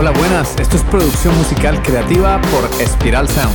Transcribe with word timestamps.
Hola, 0.00 0.12
buenas. 0.12 0.58
Esto 0.58 0.76
es 0.76 0.82
producción 0.84 1.36
musical 1.36 1.82
creativa 1.82 2.40
por 2.40 2.64
Espiral 2.80 3.28
Sound. 3.28 3.54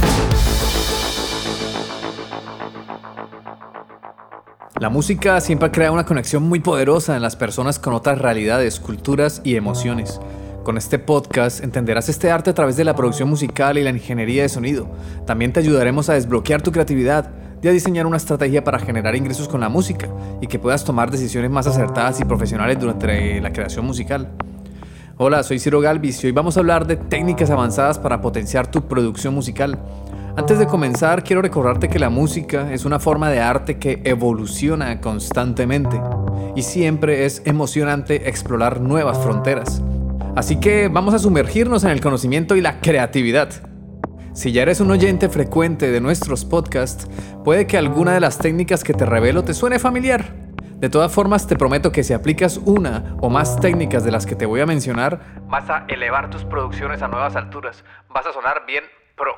La 4.79 4.89
música 4.89 5.41
siempre 5.41 5.71
crea 5.71 5.91
una 5.91 6.05
conexión 6.05 6.43
muy 6.43 6.59
poderosa 6.59 7.15
en 7.15 7.23
las 7.23 7.35
personas 7.35 7.79
con 7.79 7.95
otras 7.95 8.19
realidades, 8.19 8.79
culturas 8.79 9.41
y 9.43 9.55
emociones. 9.55 10.21
Con 10.63 10.77
este 10.77 10.99
podcast 10.99 11.63
entenderás 11.63 12.09
este 12.09 12.29
arte 12.29 12.51
a 12.51 12.53
través 12.53 12.77
de 12.77 12.83
la 12.83 12.95
producción 12.95 13.27
musical 13.27 13.79
y 13.79 13.83
la 13.83 13.89
ingeniería 13.89 14.43
de 14.43 14.49
sonido. 14.49 14.87
También 15.25 15.51
te 15.51 15.61
ayudaremos 15.61 16.09
a 16.09 16.13
desbloquear 16.13 16.61
tu 16.61 16.71
creatividad 16.71 17.31
y 17.63 17.69
a 17.69 17.71
diseñar 17.71 18.05
una 18.05 18.17
estrategia 18.17 18.63
para 18.63 18.77
generar 18.77 19.15
ingresos 19.15 19.47
con 19.47 19.61
la 19.61 19.69
música 19.69 20.09
y 20.41 20.45
que 20.45 20.59
puedas 20.59 20.85
tomar 20.85 21.09
decisiones 21.09 21.49
más 21.49 21.65
acertadas 21.65 22.19
y 22.19 22.25
profesionales 22.25 22.79
durante 22.79 23.41
la 23.41 23.51
creación 23.51 23.87
musical. 23.87 24.29
Hola, 25.17 25.43
soy 25.43 25.59
Ciro 25.59 25.79
Galvis 25.79 26.21
y 26.21 26.27
hoy 26.27 26.33
vamos 26.33 26.57
a 26.57 26.59
hablar 26.59 26.87
de 26.87 26.97
técnicas 26.97 27.49
avanzadas 27.49 27.97
para 27.97 28.19
potenciar 28.19 28.69
tu 28.69 28.85
producción 28.85 29.33
musical. 29.33 29.79
Antes 30.35 30.59
de 30.59 30.67
comenzar, 30.67 31.23
quiero 31.23 31.41
recordarte 31.41 31.87
que 31.87 31.99
la 31.99 32.09
música 32.09 32.73
es 32.73 32.83
una 32.83 32.99
forma 32.99 33.29
de 33.29 33.39
arte 33.39 33.77
que 33.77 34.01
evoluciona 34.03 34.99
constantemente 34.99 36.01
y 36.53 36.63
siempre 36.63 37.25
es 37.25 37.41
emocionante 37.45 38.27
explorar 38.27 38.81
nuevas 38.81 39.17
fronteras. 39.17 39.81
Así 40.35 40.57
que 40.57 40.89
vamos 40.89 41.13
a 41.13 41.19
sumergirnos 41.19 41.85
en 41.85 41.91
el 41.91 42.01
conocimiento 42.01 42.57
y 42.57 42.61
la 42.61 42.81
creatividad. 42.81 43.47
Si 44.33 44.51
ya 44.51 44.63
eres 44.63 44.81
un 44.81 44.91
oyente 44.91 45.29
frecuente 45.29 45.91
de 45.91 46.01
nuestros 46.01 46.43
podcasts, 46.43 47.07
puede 47.45 47.67
que 47.67 47.77
alguna 47.77 48.13
de 48.13 48.19
las 48.19 48.37
técnicas 48.37 48.83
que 48.83 48.93
te 48.93 49.05
revelo 49.05 49.45
te 49.45 49.53
suene 49.53 49.79
familiar. 49.79 50.44
De 50.79 50.89
todas 50.89 51.11
formas, 51.11 51.47
te 51.47 51.55
prometo 51.55 51.93
que 51.93 52.03
si 52.03 52.11
aplicas 52.11 52.57
una 52.57 53.15
o 53.21 53.29
más 53.29 53.59
técnicas 53.61 54.03
de 54.03 54.11
las 54.11 54.25
que 54.25 54.35
te 54.35 54.45
voy 54.45 54.59
a 54.59 54.65
mencionar, 54.65 55.21
vas 55.47 55.69
a 55.69 55.85
elevar 55.87 56.29
tus 56.29 56.43
producciones 56.43 57.01
a 57.01 57.07
nuevas 57.07 57.37
alturas. 57.37 57.85
Vas 58.13 58.27
a 58.27 58.33
sonar 58.33 58.63
bien 58.67 58.83
pro. 59.15 59.35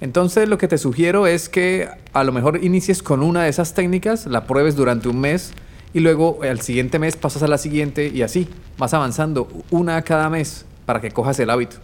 Entonces 0.00 0.48
lo 0.50 0.58
que 0.58 0.68
te 0.68 0.76
sugiero 0.76 1.26
es 1.26 1.48
que 1.48 1.88
a 2.12 2.24
lo 2.24 2.32
mejor 2.32 2.62
inicies 2.62 3.02
con 3.02 3.22
una 3.22 3.44
de 3.44 3.48
esas 3.48 3.72
técnicas, 3.72 4.26
la 4.26 4.44
pruebes 4.44 4.76
durante 4.76 5.08
un 5.08 5.18
mes 5.18 5.54
y 5.94 6.00
luego 6.00 6.40
al 6.42 6.60
siguiente 6.60 6.98
mes 6.98 7.16
pasas 7.16 7.42
a 7.42 7.48
la 7.48 7.56
siguiente 7.56 8.08
y 8.08 8.22
así 8.22 8.48
vas 8.76 8.92
avanzando 8.92 9.48
una 9.70 10.02
cada 10.02 10.28
mes 10.28 10.66
para 10.84 11.00
que 11.00 11.10
cojas 11.10 11.40
el 11.40 11.48
hábito. 11.48 11.78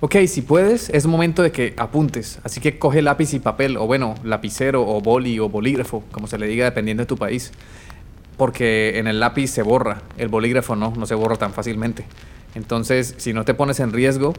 Ok, 0.00 0.16
si 0.26 0.42
puedes, 0.42 0.90
es 0.90 1.06
momento 1.06 1.42
de 1.42 1.50
que 1.50 1.74
apuntes, 1.78 2.40
así 2.44 2.60
que 2.60 2.78
coge 2.78 3.00
lápiz 3.00 3.32
y 3.32 3.38
papel, 3.38 3.76
o 3.76 3.86
bueno, 3.86 4.14
lapicero, 4.22 4.82
o 4.86 5.00
boli, 5.00 5.38
o 5.38 5.48
bolígrafo, 5.48 6.02
como 6.12 6.26
se 6.26 6.36
le 6.36 6.46
diga 6.46 6.64
dependiendo 6.64 7.02
de 7.02 7.06
tu 7.06 7.16
país, 7.16 7.52
porque 8.36 8.98
en 8.98 9.06
el 9.06 9.20
lápiz 9.20 9.48
se 9.48 9.62
borra, 9.62 10.02
el 10.18 10.28
bolígrafo 10.28 10.76
no, 10.76 10.92
no 10.96 11.06
se 11.06 11.14
borra 11.14 11.36
tan 11.36 11.52
fácilmente. 11.52 12.04
Entonces, 12.54 13.14
si 13.18 13.32
no 13.32 13.44
te 13.44 13.54
pones 13.54 13.80
en 13.80 13.92
riesgo, 13.92 14.34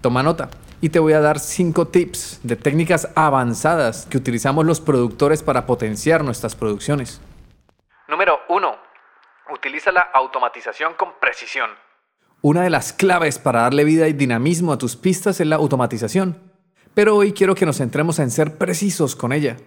toma 0.00 0.22
nota. 0.22 0.48
Y 0.80 0.90
te 0.90 0.98
voy 0.98 1.12
a 1.12 1.20
dar 1.20 1.38
cinco 1.38 1.88
tips 1.88 2.40
de 2.42 2.56
técnicas 2.56 3.08
avanzadas 3.14 4.06
que 4.06 4.16
utilizamos 4.16 4.64
los 4.64 4.80
productores 4.80 5.42
para 5.42 5.66
potenciar 5.66 6.24
nuestras 6.24 6.54
producciones. 6.54 7.20
Número 8.08 8.40
1. 8.48 8.76
Utiliza 9.52 9.92
la 9.92 10.02
automatización 10.02 10.94
con 10.94 11.14
precisión. 11.20 11.70
Una 12.42 12.62
de 12.62 12.70
las 12.70 12.94
claves 12.94 13.38
para 13.38 13.60
darle 13.60 13.84
vida 13.84 14.08
y 14.08 14.14
dinamismo 14.14 14.72
a 14.72 14.78
tus 14.78 14.96
pistas 14.96 15.40
es 15.40 15.46
la 15.46 15.56
automatización. 15.56 16.38
Pero 16.94 17.14
hoy 17.14 17.32
quiero 17.32 17.54
que 17.54 17.66
nos 17.66 17.76
centremos 17.76 18.18
en 18.18 18.30
ser 18.30 18.56
precisos 18.56 19.14
con 19.14 19.34
ella. 19.34 19.58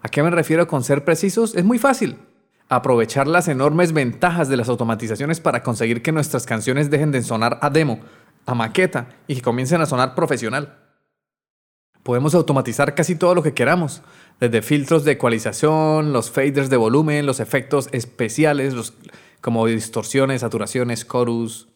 ¿A 0.00 0.08
qué 0.08 0.22
me 0.22 0.30
refiero 0.30 0.68
con 0.68 0.84
ser 0.84 1.04
precisos? 1.04 1.56
Es 1.56 1.64
muy 1.64 1.78
fácil. 1.78 2.18
Aprovechar 2.68 3.26
las 3.26 3.48
enormes 3.48 3.92
ventajas 3.92 4.48
de 4.48 4.56
las 4.56 4.68
automatizaciones 4.68 5.40
para 5.40 5.64
conseguir 5.64 6.02
que 6.02 6.12
nuestras 6.12 6.46
canciones 6.46 6.88
dejen 6.88 7.10
de 7.10 7.22
sonar 7.22 7.58
a 7.62 7.68
demo, 7.68 7.98
a 8.46 8.54
maqueta 8.54 9.08
y 9.26 9.34
que 9.34 9.42
comiencen 9.42 9.80
a 9.80 9.86
sonar 9.86 10.14
profesional. 10.14 10.78
Podemos 12.04 12.36
automatizar 12.36 12.94
casi 12.94 13.16
todo 13.16 13.34
lo 13.34 13.42
que 13.42 13.54
queramos, 13.54 14.02
desde 14.38 14.62
filtros 14.62 15.04
de 15.04 15.12
ecualización, 15.12 16.12
los 16.12 16.30
faders 16.30 16.70
de 16.70 16.76
volumen, 16.76 17.26
los 17.26 17.40
efectos 17.40 17.88
especiales, 17.90 18.94
como 19.40 19.66
distorsiones, 19.66 20.42
saturaciones, 20.42 21.06
chorus, 21.06 21.69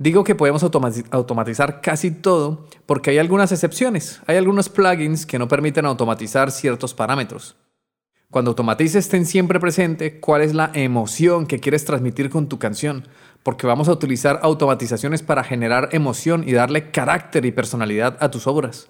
Digo 0.00 0.22
que 0.22 0.36
podemos 0.36 0.62
automatizar 0.62 1.80
casi 1.80 2.12
todo 2.12 2.68
porque 2.86 3.10
hay 3.10 3.18
algunas 3.18 3.50
excepciones. 3.50 4.20
Hay 4.26 4.36
algunos 4.36 4.68
plugins 4.68 5.26
que 5.26 5.40
no 5.40 5.48
permiten 5.48 5.86
automatizar 5.86 6.52
ciertos 6.52 6.94
parámetros. 6.94 7.56
Cuando 8.30 8.50
automatices, 8.50 9.08
ten 9.08 9.26
siempre 9.26 9.58
presente 9.58 10.20
cuál 10.20 10.42
es 10.42 10.54
la 10.54 10.70
emoción 10.74 11.46
que 11.46 11.58
quieres 11.58 11.84
transmitir 11.84 12.30
con 12.30 12.48
tu 12.48 12.58
canción, 12.58 13.08
porque 13.42 13.66
vamos 13.66 13.88
a 13.88 13.92
utilizar 13.92 14.38
automatizaciones 14.42 15.22
para 15.22 15.42
generar 15.42 15.88
emoción 15.92 16.44
y 16.46 16.52
darle 16.52 16.90
carácter 16.90 17.44
y 17.44 17.52
personalidad 17.52 18.18
a 18.20 18.30
tus 18.30 18.46
obras. 18.46 18.88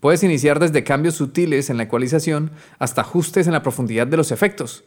Puedes 0.00 0.22
iniciar 0.24 0.58
desde 0.58 0.82
cambios 0.82 1.14
sutiles 1.14 1.70
en 1.70 1.76
la 1.76 1.82
ecualización 1.84 2.50
hasta 2.78 3.02
ajustes 3.02 3.46
en 3.46 3.52
la 3.52 3.62
profundidad 3.62 4.06
de 4.06 4.16
los 4.16 4.32
efectos. 4.32 4.82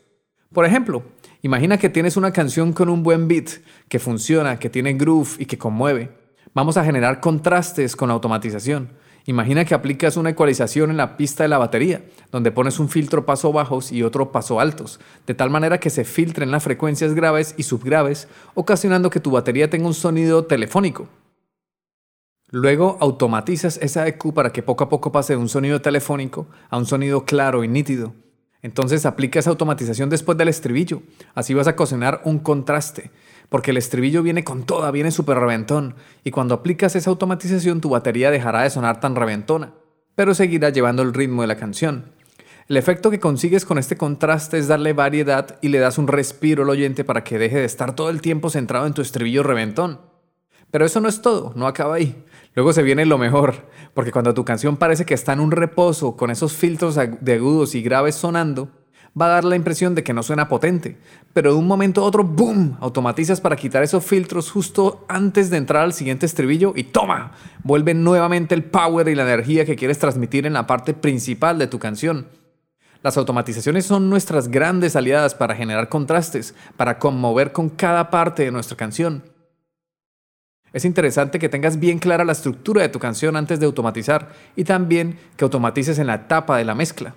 Por 0.54 0.66
ejemplo, 0.66 1.04
imagina 1.42 1.80
que 1.80 1.90
tienes 1.90 2.16
una 2.16 2.32
canción 2.32 2.74
con 2.74 2.88
un 2.88 3.02
buen 3.02 3.28
beat, 3.28 3.50
que 3.90 3.98
funciona, 3.98 4.60
que 4.60 4.70
tiene 4.70 4.94
groove 4.94 5.36
y 5.40 5.46
que 5.48 5.58
conmueve. 5.58 6.12
Vamos 6.54 6.78
a 6.78 6.86
generar 6.86 7.20
contrastes 7.20 7.96
con 7.96 8.12
automatización. 8.12 8.92
Imagina 9.26 9.66
que 9.66 9.74
aplicas 9.74 10.16
una 10.16 10.32
ecualización 10.32 10.92
en 10.92 10.98
la 10.98 11.18
pista 11.18 11.44
de 11.44 11.50
la 11.50 11.58
batería, 11.58 12.04
donde 12.32 12.52
pones 12.52 12.78
un 12.78 12.90
filtro 12.90 13.26
paso 13.26 13.52
bajos 13.52 13.92
y 13.92 14.04
otro 14.04 14.32
paso 14.32 14.60
altos, 14.60 15.00
de 15.26 15.34
tal 15.34 15.50
manera 15.50 15.80
que 15.80 15.90
se 15.90 16.04
filtren 16.04 16.52
las 16.52 16.64
frecuencias 16.64 17.16
graves 17.16 17.56
y 17.58 17.64
subgraves, 17.64 18.28
ocasionando 18.54 19.10
que 19.10 19.22
tu 19.22 19.32
batería 19.32 19.70
tenga 19.70 19.88
un 19.88 19.94
sonido 19.94 20.46
telefónico. 20.46 21.08
Luego 22.52 22.98
automatizas 23.00 23.78
esa 23.82 24.08
EQ 24.08 24.34
para 24.34 24.52
que 24.52 24.62
poco 24.62 24.84
a 24.84 24.90
poco 24.90 25.12
pase 25.12 25.34
de 25.34 25.40
un 25.40 25.50
sonido 25.50 25.82
telefónico 25.82 26.46
a 26.70 26.78
un 26.78 26.86
sonido 26.86 27.26
claro 27.26 27.64
y 27.64 27.68
nítido, 27.68 28.14
entonces 28.64 29.06
aplica 29.06 29.40
esa 29.40 29.50
automatización 29.50 30.10
después 30.10 30.38
del 30.38 30.48
estribillo. 30.48 31.04
Así 31.36 31.54
vas 31.54 31.68
a 31.68 31.76
cocinar 31.76 32.22
un 32.24 32.40
contraste, 32.40 33.12
porque 33.50 33.72
el 33.72 33.78
estribillo 33.78 34.24
viene 34.24 34.46
con 34.46 34.64
toda, 34.64 34.90
viene 34.90 35.12
súper 35.12 35.38
reventón. 35.38 35.96
Y 36.24 36.32
cuando 36.32 36.56
aplicas 36.56 36.96
esa 36.96 37.10
automatización 37.10 37.82
tu 37.82 37.90
batería 37.90 38.32
dejará 38.32 38.62
de 38.62 38.70
sonar 38.70 39.02
tan 39.02 39.16
reventona, 39.16 39.74
pero 40.16 40.34
seguirá 40.34 40.70
llevando 40.70 41.04
el 41.04 41.14
ritmo 41.14 41.42
de 41.42 41.50
la 41.50 41.58
canción. 41.58 42.14
El 42.70 42.78
efecto 42.78 43.12
que 43.12 43.20
consigues 43.20 43.66
con 43.66 43.78
este 43.78 43.98
contraste 43.98 44.58
es 44.58 44.70
darle 44.70 44.94
variedad 44.94 45.60
y 45.62 45.68
le 45.68 45.80
das 45.80 45.98
un 45.98 46.08
respiro 46.08 46.64
al 46.64 46.70
oyente 46.70 47.04
para 47.04 47.26
que 47.26 47.38
deje 47.38 47.58
de 47.58 47.66
estar 47.66 47.94
todo 47.94 48.10
el 48.10 48.22
tiempo 48.22 48.50
centrado 48.50 48.88
en 48.88 48.94
tu 48.94 49.02
estribillo 49.02 49.44
reventón. 49.44 50.00
Pero 50.72 50.86
eso 50.86 51.02
no 51.02 51.10
es 51.10 51.22
todo, 51.22 51.52
no 51.58 51.68
acaba 51.68 51.96
ahí. 51.96 52.24
Luego 52.56 52.72
se 52.74 52.84
viene 52.84 53.06
lo 53.06 53.18
mejor, 53.18 53.68
porque 53.94 54.12
cuando 54.12 54.34
tu 54.34 54.46
canción 54.46 54.78
parece 54.78 55.06
que 55.06 55.16
está 55.16 55.34
en 55.34 55.40
un 55.40 55.52
reposo 55.52 56.16
con 56.16 56.30
esos 56.30 56.54
filtros 56.54 56.96
de 56.96 57.34
agudos 57.34 57.74
y 57.74 57.82
graves 57.82 58.16
sonando, 58.16 58.70
va 59.20 59.26
a 59.26 59.30
dar 59.30 59.44
la 59.44 59.56
impresión 59.56 59.96
de 59.96 60.04
que 60.04 60.14
no 60.14 60.24
suena 60.24 60.48
potente, 60.48 60.98
pero 61.34 61.52
de 61.52 61.60
un 61.60 61.68
momento 61.68 62.02
a 62.02 62.06
otro, 62.06 62.24
¡boom!, 62.24 62.78
automatizas 62.80 63.42
para 63.42 63.56
quitar 63.56 63.84
esos 63.84 64.04
filtros 64.04 64.52
justo 64.52 65.06
antes 65.08 65.50
de 65.50 65.58
entrar 65.58 65.84
al 65.84 65.94
siguiente 65.94 66.26
estribillo 66.26 66.74
y 66.76 66.84
¡toma! 66.84 67.32
Vuelve 67.64 67.94
nuevamente 67.94 68.56
el 68.56 68.64
power 68.64 69.08
y 69.08 69.16
la 69.16 69.24
energía 69.24 69.66
que 69.66 69.76
quieres 69.76 70.00
transmitir 70.00 70.46
en 70.46 70.54
la 70.54 70.68
parte 70.68 70.94
principal 70.94 71.60
de 71.60 71.68
tu 71.68 71.80
canción. 71.80 72.28
Las 73.02 73.18
automatizaciones 73.18 73.86
son 73.86 74.10
nuestras 74.10 74.48
grandes 74.48 74.96
aliadas 74.96 75.36
para 75.36 75.56
generar 75.56 75.90
contrastes, 75.90 76.56
para 76.78 77.00
conmover 77.00 77.52
con 77.52 77.70
cada 77.70 78.10
parte 78.10 78.44
de 78.44 78.52
nuestra 78.52 78.78
canción. 78.78 79.33
Es 80.74 80.86
interesante 80.86 81.38
que 81.38 81.50
tengas 81.50 81.80
bien 81.80 82.00
clara 82.00 82.26
la 82.26 82.32
estructura 82.32 82.82
de 82.82 82.90
tu 82.90 82.98
canción 82.98 83.36
antes 83.36 83.60
de 83.60 83.68
automatizar 83.68 84.34
y 84.56 84.64
también 84.64 85.20
que 85.38 85.46
automatices 85.46 86.00
en 86.00 86.08
la 86.08 86.16
etapa 86.16 86.58
de 86.58 86.66
la 86.66 86.74
mezcla. 86.74 87.14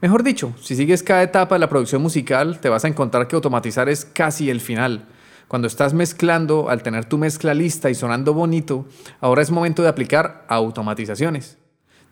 Mejor 0.00 0.24
dicho, 0.24 0.52
si 0.60 0.74
sigues 0.74 1.04
cada 1.04 1.22
etapa 1.22 1.54
de 1.54 1.60
la 1.60 1.68
producción 1.68 2.02
musical, 2.02 2.58
te 2.60 2.68
vas 2.68 2.84
a 2.84 2.88
encontrar 2.88 3.28
que 3.28 3.36
automatizar 3.36 3.88
es 3.88 4.04
casi 4.04 4.50
el 4.50 4.60
final. 4.60 5.06
Cuando 5.46 5.68
estás 5.68 5.94
mezclando, 5.94 6.68
al 6.68 6.82
tener 6.82 7.04
tu 7.04 7.16
mezcla 7.16 7.54
lista 7.54 7.90
y 7.90 7.94
sonando 7.94 8.34
bonito, 8.34 8.86
ahora 9.20 9.40
es 9.40 9.52
momento 9.52 9.82
de 9.82 9.88
aplicar 9.88 10.44
automatizaciones. 10.48 11.58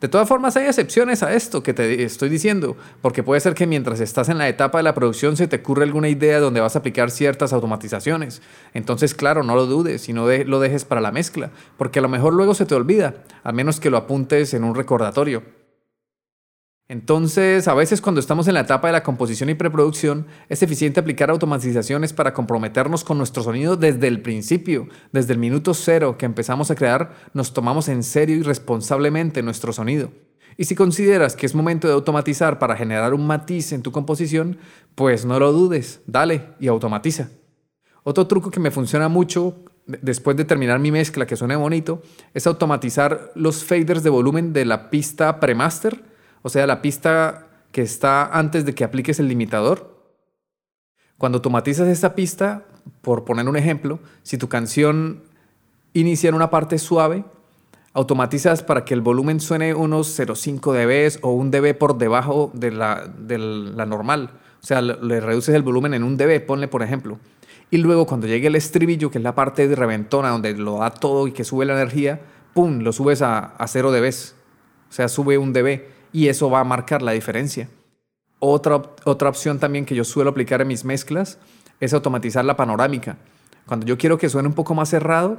De 0.02 0.08
todas 0.08 0.28
formas, 0.28 0.56
hay 0.56 0.66
excepciones 0.66 1.22
a 1.22 1.32
esto 1.32 1.62
que 1.62 1.74
te 1.74 2.02
estoy 2.02 2.28
diciendo, 2.28 2.76
porque 3.00 3.22
puede 3.22 3.40
ser 3.40 3.54
que 3.54 3.68
mientras 3.68 4.00
estás 4.00 4.28
en 4.28 4.36
la 4.36 4.48
etapa 4.48 4.78
de 4.78 4.82
la 4.82 4.96
producción 4.96 5.36
se 5.36 5.46
te 5.46 5.58
ocurra 5.58 5.84
alguna 5.84 6.08
idea 6.08 6.40
donde 6.40 6.60
vas 6.60 6.74
a 6.74 6.80
aplicar 6.80 7.12
ciertas 7.12 7.52
automatizaciones. 7.52 8.42
Entonces, 8.74 9.14
claro, 9.14 9.44
no 9.44 9.54
lo 9.54 9.66
dudes 9.66 10.08
y 10.08 10.12
no 10.12 10.26
lo 10.26 10.58
dejes 10.58 10.84
para 10.84 11.00
la 11.00 11.12
mezcla, 11.12 11.52
porque 11.78 12.00
a 12.00 12.02
lo 12.02 12.08
mejor 12.08 12.34
luego 12.34 12.52
se 12.54 12.66
te 12.66 12.74
olvida, 12.74 13.22
a 13.44 13.52
menos 13.52 13.78
que 13.78 13.90
lo 13.90 13.96
apuntes 13.96 14.54
en 14.54 14.64
un 14.64 14.74
recordatorio. 14.74 15.61
Entonces, 16.92 17.68
a 17.68 17.74
veces 17.74 18.02
cuando 18.02 18.20
estamos 18.20 18.48
en 18.48 18.52
la 18.52 18.60
etapa 18.60 18.88
de 18.88 18.92
la 18.92 19.02
composición 19.02 19.48
y 19.48 19.54
preproducción, 19.54 20.26
es 20.50 20.62
eficiente 20.62 21.00
aplicar 21.00 21.30
automatizaciones 21.30 22.12
para 22.12 22.34
comprometernos 22.34 23.02
con 23.02 23.16
nuestro 23.16 23.42
sonido 23.42 23.78
desde 23.78 24.08
el 24.08 24.20
principio, 24.20 24.88
desde 25.10 25.32
el 25.32 25.38
minuto 25.38 25.72
cero 25.72 26.18
que 26.18 26.26
empezamos 26.26 26.70
a 26.70 26.74
crear, 26.74 27.14
nos 27.32 27.54
tomamos 27.54 27.88
en 27.88 28.02
serio 28.02 28.36
y 28.36 28.42
responsablemente 28.42 29.42
nuestro 29.42 29.72
sonido. 29.72 30.12
Y 30.58 30.64
si 30.64 30.74
consideras 30.74 31.34
que 31.34 31.46
es 31.46 31.54
momento 31.54 31.88
de 31.88 31.94
automatizar 31.94 32.58
para 32.58 32.76
generar 32.76 33.14
un 33.14 33.26
matiz 33.26 33.72
en 33.72 33.80
tu 33.80 33.90
composición, 33.90 34.58
pues 34.94 35.24
no 35.24 35.38
lo 35.38 35.50
dudes, 35.50 36.02
dale 36.06 36.48
y 36.60 36.68
automatiza. 36.68 37.30
Otro 38.02 38.26
truco 38.26 38.50
que 38.50 38.60
me 38.60 38.70
funciona 38.70 39.08
mucho 39.08 39.64
después 39.86 40.36
de 40.36 40.44
terminar 40.44 40.78
mi 40.78 40.92
mezcla 40.92 41.26
que 41.26 41.36
suene 41.36 41.56
bonito, 41.56 42.02
es 42.34 42.46
automatizar 42.46 43.32
los 43.34 43.64
faders 43.64 44.02
de 44.02 44.10
volumen 44.10 44.52
de 44.52 44.66
la 44.66 44.90
pista 44.90 45.40
premaster, 45.40 46.11
o 46.42 46.48
sea, 46.48 46.66
la 46.66 46.82
pista 46.82 47.48
que 47.72 47.82
está 47.82 48.26
antes 48.38 48.64
de 48.64 48.74
que 48.74 48.84
apliques 48.84 49.18
el 49.18 49.28
limitador. 49.28 49.90
Cuando 51.16 51.38
automatizas 51.38 51.88
esta 51.88 52.14
pista, 52.14 52.64
por 53.00 53.24
poner 53.24 53.48
un 53.48 53.56
ejemplo, 53.56 53.98
si 54.22 54.38
tu 54.38 54.48
canción 54.48 55.22
inicia 55.94 56.28
en 56.28 56.34
una 56.34 56.50
parte 56.50 56.78
suave, 56.78 57.24
automatizas 57.94 58.62
para 58.62 58.84
que 58.84 58.94
el 58.94 59.00
volumen 59.00 59.40
suene 59.40 59.74
unos 59.74 60.18
0,5 60.18 60.72
dB 60.72 61.18
o 61.22 61.32
un 61.32 61.50
dB 61.50 61.76
por 61.76 61.98
debajo 61.98 62.50
de 62.54 62.70
la, 62.70 63.06
normal. 63.86 64.30
O 64.62 64.66
sea, 64.66 64.80
le 64.80 65.20
reduces 65.20 65.54
el 65.54 65.62
volumen 65.62 65.94
en 65.94 66.04
un 66.04 66.16
dB, 66.16 66.44
ponle 66.44 66.68
por 66.68 66.82
ejemplo. 66.82 67.18
Y 67.70 67.78
luego 67.78 68.06
cuando 68.06 68.26
llegue 68.26 68.48
el 68.48 68.56
estribillo, 68.56 69.10
que 69.10 69.18
es 69.18 69.24
la 69.24 69.34
parte 69.34 69.66
de 69.66 69.74
reventona 69.74 70.28
donde 70.28 70.54
lo 70.54 70.78
da 70.78 70.90
todo 70.90 71.26
y 71.26 71.32
que 71.32 71.44
sube 71.44 71.64
la 71.64 71.72
energía, 71.72 72.20
¡pum! 72.52 72.80
Lo 72.80 72.92
subes 72.92 73.22
a, 73.22 73.38
a 73.56 73.66
0 73.66 73.92
dB. 73.92 74.08
O 74.08 74.92
sea, 74.92 75.08
sube 75.08 75.38
un 75.38 75.52
dB 75.52 75.82
y 76.12 76.28
eso 76.28 76.50
va 76.50 76.60
a 76.60 76.64
marcar 76.64 77.02
la 77.02 77.12
diferencia. 77.12 77.68
Otra, 78.38 78.82
otra 79.04 79.28
opción 79.28 79.58
también 79.58 79.84
que 79.84 79.94
yo 79.94 80.04
suelo 80.04 80.30
aplicar 80.30 80.60
en 80.60 80.68
mis 80.68 80.84
mezclas 80.84 81.38
es 81.80 81.94
automatizar 81.94 82.44
la 82.44 82.56
panorámica. 82.56 83.16
Cuando 83.66 83.86
yo 83.86 83.96
quiero 83.96 84.18
que 84.18 84.28
suene 84.28 84.48
un 84.48 84.54
poco 84.54 84.74
más 84.74 84.88
cerrado, 84.88 85.38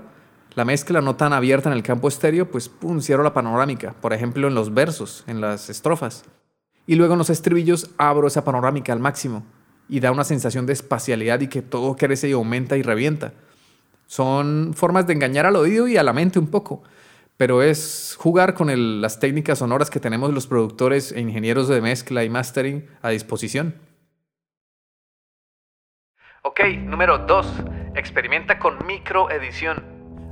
la 0.56 0.66
mezcla 0.66 1.02
no 1.02 1.16
tan 1.16 1.34
abierta 1.34 1.70
en 1.70 1.76
el 1.76 1.84
campo 1.84 2.08
estéreo, 2.08 2.50
pues 2.50 2.70
pum, 2.70 3.02
cierro 3.02 3.24
la 3.24 3.34
panorámica, 3.34 3.94
por 4.02 4.14
ejemplo 4.14 4.48
en 4.48 4.56
los 4.56 4.74
versos, 4.74 5.24
en 5.28 5.42
las 5.42 5.70
estrofas. 5.70 6.24
Y 6.86 6.96
luego 6.96 7.14
en 7.14 7.20
los 7.20 7.30
estribillos 7.30 7.90
abro 7.98 8.28
esa 8.28 8.44
panorámica 8.44 8.94
al 8.94 9.00
máximo 9.00 9.44
y 9.90 10.00
da 10.00 10.12
una 10.12 10.24
sensación 10.24 10.66
de 10.66 10.74
espacialidad 10.74 11.42
y 11.42 11.48
que 11.48 11.62
todo 11.62 11.96
crece 11.96 12.30
y 12.30 12.34
aumenta 12.34 12.78
y 12.78 12.84
revienta. 12.84 13.34
Son 14.06 14.74
formas 14.76 15.08
de 15.08 15.14
engañar 15.14 15.46
al 15.46 15.56
oído 15.56 15.88
y 15.88 15.98
a 15.98 16.04
la 16.04 16.14
mente 16.14 16.40
un 16.40 16.48
poco, 16.48 16.84
pero 17.38 17.62
es 17.64 18.16
jugar 18.20 18.54
con 18.54 19.02
las 19.02 19.20
técnicas 19.20 19.60
sonoras 19.60 19.90
que 19.90 20.00
tenemos 20.00 20.34
los 20.34 20.48
productores 20.48 21.12
e 21.12 21.20
ingenieros 21.20 21.68
de 21.68 21.82
mezcla 21.82 22.24
y 22.24 22.30
mastering 22.30 22.88
a 23.02 23.10
disposición. 23.10 23.76
Ok, 26.44 26.60
número 26.86 27.20
2. 27.20 27.48
Experimenta 27.96 28.60
con 28.60 28.86
microedición. 28.86 29.82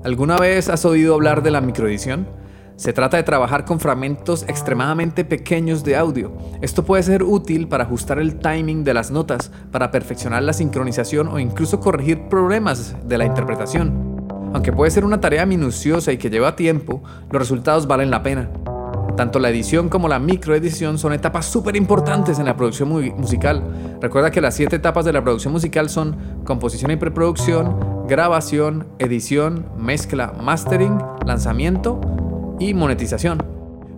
¿Alguna 0.04 0.38
vez 0.38 0.68
has 0.68 0.84
oído 0.84 1.14
hablar 1.16 1.42
de 1.42 1.52
la 1.52 1.62
microedición? 1.62 2.28
Se 2.76 2.94
trata 2.94 3.18
de 3.18 3.24
trabajar 3.24 3.64
con 3.64 3.80
fragmentos 3.80 4.44
extremadamente 4.44 5.24
pequeños 5.24 5.84
de 5.84 5.96
audio. 5.96 6.36
Esto 6.62 6.84
puede 6.84 7.04
ser 7.04 7.22
útil 7.24 7.68
para 7.68 7.84
ajustar 7.84 8.18
el 8.20 8.40
timing 8.40 8.84
de 8.84 8.94
las 8.94 9.12
notas, 9.12 9.52
para 9.72 9.92
perfeccionar 9.92 10.42
la 10.42 10.54
sincronización 10.54 11.28
o 11.28 11.40
incluso 11.40 11.80
corregir 11.80 12.28
problemas 12.28 12.96
de 13.08 13.18
la 13.20 13.26
interpretación. 13.26 14.11
Aunque 14.54 14.74
puede 14.74 14.92
ser 14.92 15.06
una 15.06 15.22
tarea 15.22 15.46
minuciosa 15.46 16.12
y 16.12 16.18
que 16.18 16.30
lleva 16.30 16.56
tiempo, 16.56 17.02
los 17.32 17.42
resultados 17.42 17.88
valen 17.88 18.12
la 18.12 18.22
pena. 18.22 18.50
Tanto 19.16 19.40
la 19.40 19.50
edición 19.50 19.90
como 19.90 20.08
la 20.08 20.20
microedición 20.20 20.98
son 20.98 21.14
etapas 21.14 21.46
súper 21.46 21.76
importantes 21.76 22.40
en 22.40 22.46
la 22.46 22.56
producción 22.56 22.90
musical. 22.90 23.64
Recuerda 24.02 24.32
que 24.32 24.42
las 24.42 24.56
siete 24.56 24.78
etapas 24.78 25.06
de 25.06 25.14
la 25.14 25.22
producción 25.22 25.54
musical 25.54 25.90
son 25.90 26.18
composición 26.44 26.92
y 26.92 26.96
preproducción, 26.96 27.78
grabación, 28.08 28.88
edición, 29.00 29.66
mezcla, 29.78 30.34
mastering, 30.42 30.98
lanzamiento 31.26 32.02
y 32.60 32.74
monetización. 32.74 33.44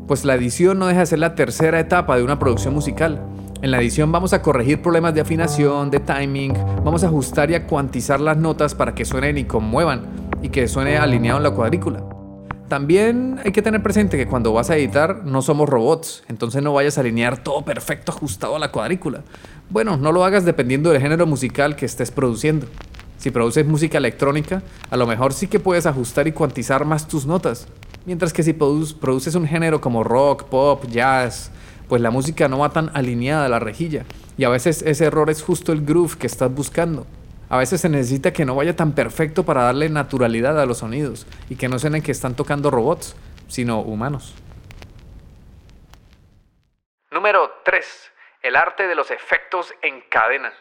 Pues 0.07 0.25
la 0.25 0.35
edición 0.35 0.79
no 0.79 0.87
deja 0.87 1.01
de 1.01 1.05
ser 1.05 1.19
la 1.19 1.35
tercera 1.35 1.79
etapa 1.79 2.17
de 2.17 2.23
una 2.23 2.37
producción 2.37 2.73
musical. 2.73 3.21
En 3.61 3.71
la 3.71 3.79
edición 3.79 4.11
vamos 4.11 4.33
a 4.33 4.41
corregir 4.41 4.81
problemas 4.81 5.13
de 5.13 5.21
afinación, 5.21 5.89
de 5.89 6.01
timing, 6.01 6.53
vamos 6.83 7.03
a 7.03 7.07
ajustar 7.07 7.49
y 7.49 7.55
a 7.55 7.65
cuantizar 7.65 8.19
las 8.19 8.35
notas 8.35 8.75
para 8.75 8.93
que 8.93 9.05
suenen 9.05 9.37
y 9.37 9.45
conmuevan 9.45 10.22
y 10.43 10.49
que 10.49 10.67
suene 10.67 10.97
alineado 10.97 11.37
en 11.37 11.43
la 11.43 11.51
cuadrícula. 11.51 12.03
También 12.67 13.39
hay 13.43 13.51
que 13.51 13.61
tener 13.61 13.81
presente 13.81 14.17
que 14.17 14.27
cuando 14.27 14.53
vas 14.53 14.69
a 14.69 14.77
editar 14.77 15.23
no 15.25 15.41
somos 15.41 15.69
robots, 15.69 16.23
entonces 16.27 16.61
no 16.61 16.73
vayas 16.73 16.97
a 16.97 17.01
alinear 17.01 17.43
todo 17.43 17.63
perfecto 17.63 18.11
ajustado 18.11 18.55
a 18.55 18.59
la 18.59 18.71
cuadrícula. 18.71 19.23
Bueno, 19.69 19.97
no 19.97 20.11
lo 20.11 20.23
hagas 20.23 20.43
dependiendo 20.43 20.91
del 20.91 21.01
género 21.01 21.25
musical 21.25 21.75
que 21.75 21.85
estés 21.85 22.11
produciendo. 22.11 22.67
Si 23.17 23.31
produces 23.31 23.65
música 23.65 23.97
electrónica, 23.97 24.63
a 24.89 24.97
lo 24.97 25.07
mejor 25.07 25.33
sí 25.33 25.47
que 25.47 25.59
puedes 25.59 25.85
ajustar 25.85 26.27
y 26.27 26.33
cuantizar 26.33 26.83
más 26.83 27.07
tus 27.07 27.25
notas. 27.25 27.67
Mientras 28.05 28.33
que 28.33 28.43
si 28.43 28.51
produces 28.51 29.35
un 29.35 29.47
género 29.47 29.79
como 29.79 30.03
rock, 30.03 30.43
pop, 30.43 30.83
jazz, 30.91 31.51
pues 31.87 32.01
la 32.01 32.11
música 32.11 32.49
no 32.49 32.59
va 32.59 32.69
tan 32.69 32.91
alineada 32.93 33.45
a 33.45 33.49
la 33.49 33.59
rejilla. 33.59 34.03
Y 34.37 34.43
a 34.43 34.49
veces 34.49 34.81
ese 34.85 35.05
error 35.05 35.29
es 35.29 35.41
justo 35.41 35.71
el 35.71 35.85
groove 35.85 36.17
que 36.17 36.27
estás 36.27 36.53
buscando. 36.53 37.05
A 37.53 37.57
veces 37.57 37.81
se 37.81 37.87
necesita 37.87 38.33
que 38.33 38.45
no 38.45 38.55
vaya 38.55 38.75
tan 38.75 38.93
perfecto 38.93 39.45
para 39.45 39.61
darle 39.61 39.87
naturalidad 39.87 40.59
a 40.59 40.65
los 40.65 40.79
sonidos 40.79 41.27
y 41.51 41.55
que 41.55 41.69
no 41.69 41.77
suenen 41.77 42.01
que 42.01 42.11
están 42.11 42.35
tocando 42.35 42.71
robots, 42.71 43.15
sino 43.47 43.79
humanos. 43.81 44.33
Número 47.11 47.51
3. 47.63 47.85
El 48.41 48.55
arte 48.55 48.87
de 48.87 48.95
los 48.95 49.11
efectos 49.11 49.71
en 49.83 50.01
cadena. 50.09 50.51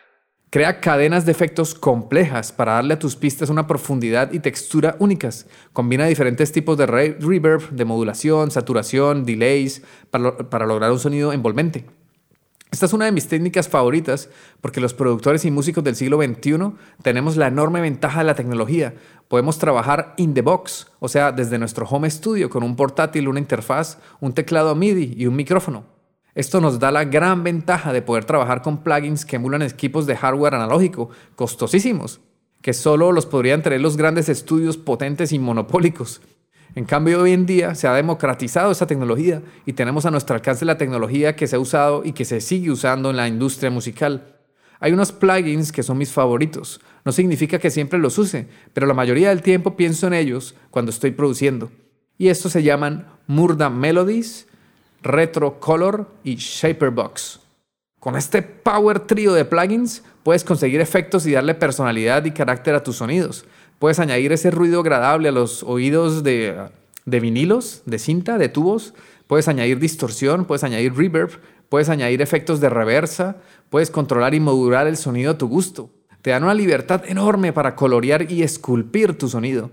Crea 0.50 0.80
cadenas 0.80 1.24
de 1.24 1.32
efectos 1.32 1.74
complejas 1.74 2.52
para 2.52 2.72
darle 2.72 2.92
a 2.92 2.98
tus 2.98 3.16
pistas 3.16 3.48
una 3.48 3.66
profundidad 3.66 4.30
y 4.30 4.40
textura 4.40 4.96
únicas. 4.98 5.48
Combina 5.72 6.04
diferentes 6.04 6.52
tipos 6.52 6.76
de 6.76 6.84
reverb, 6.84 7.70
de 7.70 7.86
modulación, 7.86 8.50
saturación, 8.50 9.24
delays, 9.24 9.82
para, 10.10 10.36
para 10.36 10.66
lograr 10.66 10.92
un 10.92 10.98
sonido 10.98 11.32
envolvente. 11.32 11.86
Esta 12.72 12.86
es 12.86 12.94
una 12.94 13.04
de 13.04 13.12
mis 13.12 13.28
técnicas 13.28 13.68
favoritas 13.68 14.30
porque 14.62 14.80
los 14.80 14.94
productores 14.94 15.44
y 15.44 15.50
músicos 15.50 15.84
del 15.84 15.94
siglo 15.94 16.16
XXI 16.16 16.72
tenemos 17.02 17.36
la 17.36 17.48
enorme 17.48 17.82
ventaja 17.82 18.20
de 18.20 18.24
la 18.24 18.34
tecnología. 18.34 18.94
Podemos 19.28 19.58
trabajar 19.58 20.14
in 20.16 20.32
the 20.32 20.40
box, 20.40 20.86
o 20.98 21.06
sea, 21.06 21.32
desde 21.32 21.58
nuestro 21.58 21.84
home 21.84 22.08
studio 22.08 22.48
con 22.48 22.62
un 22.62 22.74
portátil, 22.74 23.28
una 23.28 23.40
interfaz, 23.40 23.98
un 24.20 24.32
teclado 24.32 24.74
MIDI 24.74 25.12
y 25.18 25.26
un 25.26 25.36
micrófono. 25.36 25.84
Esto 26.34 26.62
nos 26.62 26.78
da 26.78 26.90
la 26.90 27.04
gran 27.04 27.44
ventaja 27.44 27.92
de 27.92 28.00
poder 28.00 28.24
trabajar 28.24 28.62
con 28.62 28.82
plugins 28.82 29.26
que 29.26 29.36
emulan 29.36 29.60
equipos 29.60 30.06
de 30.06 30.16
hardware 30.16 30.54
analógico, 30.54 31.10
costosísimos, 31.36 32.22
que 32.62 32.72
solo 32.72 33.12
los 33.12 33.26
podrían 33.26 33.62
tener 33.62 33.82
los 33.82 33.98
grandes 33.98 34.30
estudios 34.30 34.78
potentes 34.78 35.32
y 35.32 35.38
monopólicos. 35.38 36.22
En 36.74 36.84
cambio, 36.84 37.20
hoy 37.20 37.32
en 37.32 37.44
día 37.44 37.74
se 37.74 37.86
ha 37.86 37.92
democratizado 37.92 38.72
esa 38.72 38.86
tecnología 38.86 39.42
y 39.66 39.74
tenemos 39.74 40.06
a 40.06 40.10
nuestro 40.10 40.34
alcance 40.34 40.64
la 40.64 40.78
tecnología 40.78 41.36
que 41.36 41.46
se 41.46 41.56
ha 41.56 41.58
usado 41.58 42.02
y 42.02 42.12
que 42.12 42.24
se 42.24 42.40
sigue 42.40 42.70
usando 42.70 43.10
en 43.10 43.16
la 43.16 43.28
industria 43.28 43.70
musical. 43.70 44.36
Hay 44.80 44.92
unos 44.92 45.12
plugins 45.12 45.70
que 45.70 45.82
son 45.82 45.98
mis 45.98 46.10
favoritos. 46.10 46.80
No 47.04 47.12
significa 47.12 47.58
que 47.58 47.70
siempre 47.70 47.98
los 47.98 48.16
use, 48.16 48.48
pero 48.72 48.86
la 48.86 48.94
mayoría 48.94 49.28
del 49.28 49.42
tiempo 49.42 49.76
pienso 49.76 50.06
en 50.06 50.14
ellos 50.14 50.54
cuando 50.70 50.90
estoy 50.90 51.10
produciendo. 51.10 51.70
Y 52.16 52.28
estos 52.28 52.52
se 52.52 52.62
llaman 52.62 53.06
Murda 53.26 53.68
Melodies, 53.68 54.48
Retro 55.02 55.60
Color 55.60 56.10
y 56.24 56.36
Shaperbox. 56.36 57.40
Con 58.00 58.16
este 58.16 58.42
power 58.42 59.00
trio 59.00 59.34
de 59.34 59.44
plugins 59.44 60.02
puedes 60.22 60.42
conseguir 60.42 60.80
efectos 60.80 61.26
y 61.26 61.32
darle 61.32 61.54
personalidad 61.54 62.24
y 62.24 62.32
carácter 62.32 62.74
a 62.74 62.82
tus 62.82 62.96
sonidos. 62.96 63.44
Puedes 63.82 63.98
añadir 63.98 64.30
ese 64.30 64.52
ruido 64.52 64.78
agradable 64.78 65.28
a 65.28 65.32
los 65.32 65.64
oídos 65.64 66.22
de, 66.22 66.70
vinilos, 67.04 67.82
de 67.84 67.98
cinta, 67.98 68.38
de 68.38 68.48
tubos. 68.48 68.94
Puedes 69.26 69.48
añadir 69.48 69.80
distorsión, 69.80 70.44
puedes 70.44 70.62
añadir 70.62 70.94
reverb, 70.94 71.40
puedes 71.68 71.88
añadir 71.88 72.22
efectos 72.22 72.60
de 72.60 72.68
reversa, 72.68 73.38
puedes 73.70 73.90
controlar 73.90 74.34
y 74.34 74.38
modular 74.38 74.86
el 74.86 74.96
sonido 74.96 75.32
a 75.32 75.38
tu 75.38 75.48
gusto. 75.48 75.90
Te 76.22 76.30
dan 76.30 76.44
una 76.44 76.54
libertad 76.54 77.02
enorme 77.08 77.52
para 77.52 77.74
colorear 77.74 78.30
y 78.30 78.44
esculpir 78.44 79.18
tu 79.18 79.28
sonido. 79.28 79.72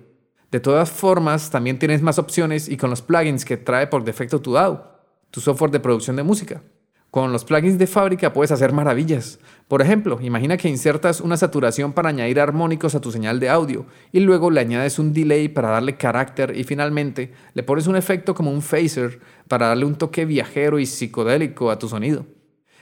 De 0.49 0.59
todas 0.59 0.89
formas, 0.89 1.51
también 1.51 1.77
tienes 1.77 2.01
más 2.01 2.17
opciones 2.17 2.67
y 2.67 2.77
con 2.77 2.89
los 2.89 3.03
plugins 3.03 3.45
que 3.45 3.57
trae 3.57 3.85
por 3.85 4.03
defecto 4.03 4.41
tu 4.41 4.53
DAW, 4.53 4.85
tu 5.29 5.39
software 5.39 5.69
de 5.69 5.81
producción 5.81 6.15
de 6.15 6.23
música. 6.23 6.63
Con 7.11 7.31
los 7.31 7.43
plugins 7.43 7.79
de 7.79 7.87
fábrica 7.87 8.33
puedes 8.33 8.51
hacer 8.51 8.71
maravillas. 8.71 9.39
Por 9.67 9.81
ejemplo, 9.81 10.19
imagina 10.21 10.57
que 10.57 10.69
insertas 10.69 11.21
una 11.21 11.37
saturación 11.37 11.91
para 11.91 12.09
añadir 12.09 12.39
armónicos 12.39 12.93
a 12.93 13.01
tu 13.01 13.11
señal 13.11 13.39
de 13.39 13.49
audio 13.49 13.87
y 14.11 14.19
luego 14.19 14.51
le 14.51 14.59
añades 14.59 14.99
un 14.99 15.11
delay 15.11 15.47
para 15.47 15.69
darle 15.69 15.97
carácter 15.97 16.55
y 16.55 16.63
finalmente 16.63 17.33
le 17.55 17.63
pones 17.63 17.87
un 17.87 17.95
efecto 17.95 18.35
como 18.35 18.51
un 18.51 18.61
phaser 18.61 19.19
para 19.47 19.69
darle 19.69 19.85
un 19.85 19.95
toque 19.95 20.25
viajero 20.25 20.77
y 20.77 20.85
psicodélico 20.85 21.71
a 21.71 21.79
tu 21.79 21.89
sonido. 21.89 22.27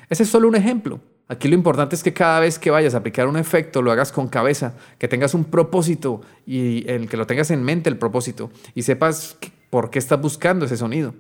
Ese 0.10 0.24
es 0.24 0.30
solo 0.30 0.50
un 0.50 0.56
ejemplo. 0.56 1.00
Aquí 1.30 1.48
lo 1.48 1.56
importante 1.56 1.96
es 1.96 2.04
que 2.04 2.14
cada 2.14 2.42
vez 2.42 2.60
que 2.60 2.70
vayas 2.72 2.96
a 2.96 2.98
aplicar 2.98 3.28
un 3.28 3.38
efecto 3.38 3.82
lo 3.82 3.94
hagas 3.94 4.12
con 4.12 4.28
cabeza, 4.28 4.76
que 4.98 5.08
tengas 5.08 5.36
un 5.36 5.46
propósito 5.46 6.20
y 6.46 6.90
el 6.90 7.08
que 7.08 7.16
lo 7.16 7.28
tengas 7.28 7.50
en 7.52 7.64
mente 7.64 7.90
el 7.90 7.98
propósito 7.98 8.52
y 8.76 8.82
sepas 8.82 9.38
por 9.70 9.90
qué 9.90 10.00
estás 10.00 10.20
buscando 10.20 10.66
ese 10.66 10.76
sonido. 10.76 11.14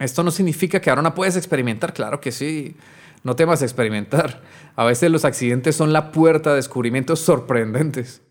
Esto 0.00 0.24
no 0.24 0.30
significa 0.30 0.80
que 0.80 0.90
ahora 0.90 1.02
no 1.02 1.14
puedes 1.14 1.36
experimentar, 1.36 1.92
claro 1.92 2.20
que 2.20 2.32
sí. 2.32 2.74
No 3.22 3.36
temas 3.36 3.60
experimentar. 3.60 4.40
A 4.74 4.84
veces 4.84 5.10
los 5.10 5.26
accidentes 5.26 5.76
son 5.76 5.92
la 5.92 6.10
puerta 6.10 6.50
a 6.50 6.54
descubrimientos 6.54 7.20
sorprendentes. 7.20 8.22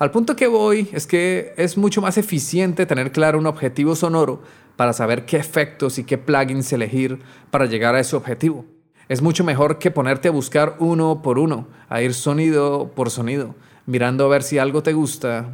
Al 0.00 0.10
punto 0.10 0.34
que 0.34 0.48
voy 0.48 0.88
es 0.92 1.06
que 1.06 1.54
es 1.56 1.78
mucho 1.78 2.02
más 2.02 2.18
eficiente 2.18 2.86
tener 2.86 3.12
claro 3.12 3.38
un 3.38 3.46
objetivo 3.46 3.94
sonoro 3.94 4.42
para 4.74 4.92
saber 4.92 5.24
qué 5.24 5.36
efectos 5.36 5.98
y 5.98 6.04
qué 6.04 6.18
plugins 6.18 6.72
elegir 6.72 7.20
para 7.52 7.66
llegar 7.66 7.94
a 7.94 8.00
ese 8.00 8.16
objetivo. 8.16 8.64
Es 9.08 9.22
mucho 9.22 9.44
mejor 9.44 9.78
que 9.78 9.92
ponerte 9.92 10.26
a 10.26 10.32
buscar 10.32 10.74
uno 10.80 11.22
por 11.22 11.38
uno, 11.38 11.68
a 11.88 12.02
ir 12.02 12.14
sonido 12.14 12.90
por 12.96 13.10
sonido, 13.10 13.54
mirando 13.86 14.24
a 14.24 14.28
ver 14.28 14.42
si 14.42 14.58
algo 14.58 14.82
te 14.82 14.92
gusta 14.92 15.50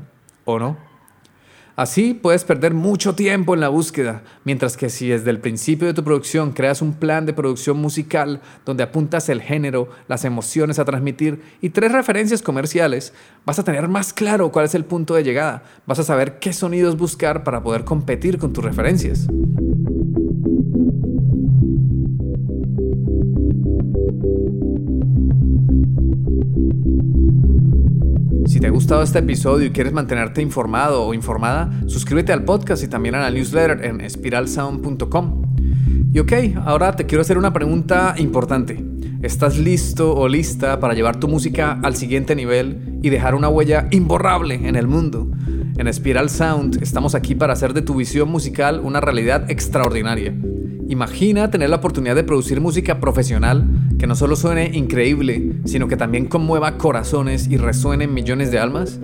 ¿o 0.46 0.58
no? 0.58 0.87
Así 1.78 2.12
puedes 2.12 2.42
perder 2.42 2.74
mucho 2.74 3.14
tiempo 3.14 3.54
en 3.54 3.60
la 3.60 3.68
búsqueda, 3.68 4.24
mientras 4.42 4.76
que 4.76 4.90
si 4.90 5.10
desde 5.10 5.30
el 5.30 5.38
principio 5.38 5.86
de 5.86 5.94
tu 5.94 6.02
producción 6.02 6.50
creas 6.50 6.82
un 6.82 6.92
plan 6.92 7.24
de 7.24 7.32
producción 7.32 7.76
musical 7.76 8.40
donde 8.64 8.82
apuntas 8.82 9.28
el 9.28 9.40
género, 9.40 9.88
las 10.08 10.24
emociones 10.24 10.80
a 10.80 10.84
transmitir 10.84 11.40
y 11.60 11.70
tres 11.70 11.92
referencias 11.92 12.42
comerciales, 12.42 13.12
vas 13.46 13.60
a 13.60 13.62
tener 13.62 13.86
más 13.86 14.12
claro 14.12 14.50
cuál 14.50 14.64
es 14.64 14.74
el 14.74 14.84
punto 14.84 15.14
de 15.14 15.22
llegada, 15.22 15.62
vas 15.86 16.00
a 16.00 16.02
saber 16.02 16.40
qué 16.40 16.52
sonidos 16.52 16.96
buscar 16.96 17.44
para 17.44 17.62
poder 17.62 17.84
competir 17.84 18.38
con 18.38 18.52
tus 18.52 18.64
referencias. 18.64 19.28
Si 28.46 28.60
te 28.60 28.66
ha 28.66 28.70
gustado 28.70 29.02
este 29.02 29.18
episodio 29.18 29.66
y 29.66 29.70
quieres 29.70 29.92
mantenerte 29.92 30.40
informado 30.40 31.04
o 31.04 31.14
informada, 31.14 31.70
suscríbete 31.86 32.32
al 32.32 32.44
podcast 32.44 32.82
y 32.82 32.88
también 32.88 33.14
a 33.14 33.20
la 33.20 33.30
newsletter 33.30 33.84
en 33.84 34.00
espiralsound.com. 34.00 35.42
Y 36.12 36.18
ok, 36.18 36.32
ahora 36.64 36.96
te 36.96 37.06
quiero 37.06 37.22
hacer 37.22 37.36
una 37.36 37.52
pregunta 37.52 38.14
importante. 38.16 38.82
¿Estás 39.22 39.58
listo 39.58 40.14
o 40.14 40.28
lista 40.28 40.80
para 40.80 40.94
llevar 40.94 41.20
tu 41.20 41.28
música 41.28 41.78
al 41.82 41.96
siguiente 41.96 42.34
nivel 42.34 42.98
y 43.02 43.10
dejar 43.10 43.34
una 43.34 43.48
huella 43.48 43.88
imborrable 43.90 44.54
en 44.54 44.76
el 44.76 44.86
mundo? 44.86 45.30
En 45.76 45.92
Spiral 45.92 46.30
Sound 46.30 46.82
estamos 46.82 47.14
aquí 47.14 47.34
para 47.34 47.52
hacer 47.52 47.74
de 47.74 47.82
tu 47.82 47.94
visión 47.94 48.30
musical 48.30 48.80
una 48.82 49.00
realidad 49.00 49.50
extraordinaria. 49.50 50.34
Imagina 50.88 51.50
tener 51.50 51.68
la 51.68 51.76
oportunidad 51.76 52.14
de 52.14 52.24
producir 52.24 52.62
música 52.62 52.98
profesional 52.98 53.62
que 53.98 54.06
no 54.06 54.16
solo 54.16 54.36
suene 54.36 54.70
increíble, 54.72 55.56
sino 55.66 55.86
que 55.86 55.98
también 55.98 56.24
conmueva 56.24 56.78
corazones 56.78 57.46
y 57.46 57.58
resuene 57.58 58.04
en 58.04 58.14
millones 58.14 58.50
de 58.50 58.58
almas. 58.58 58.98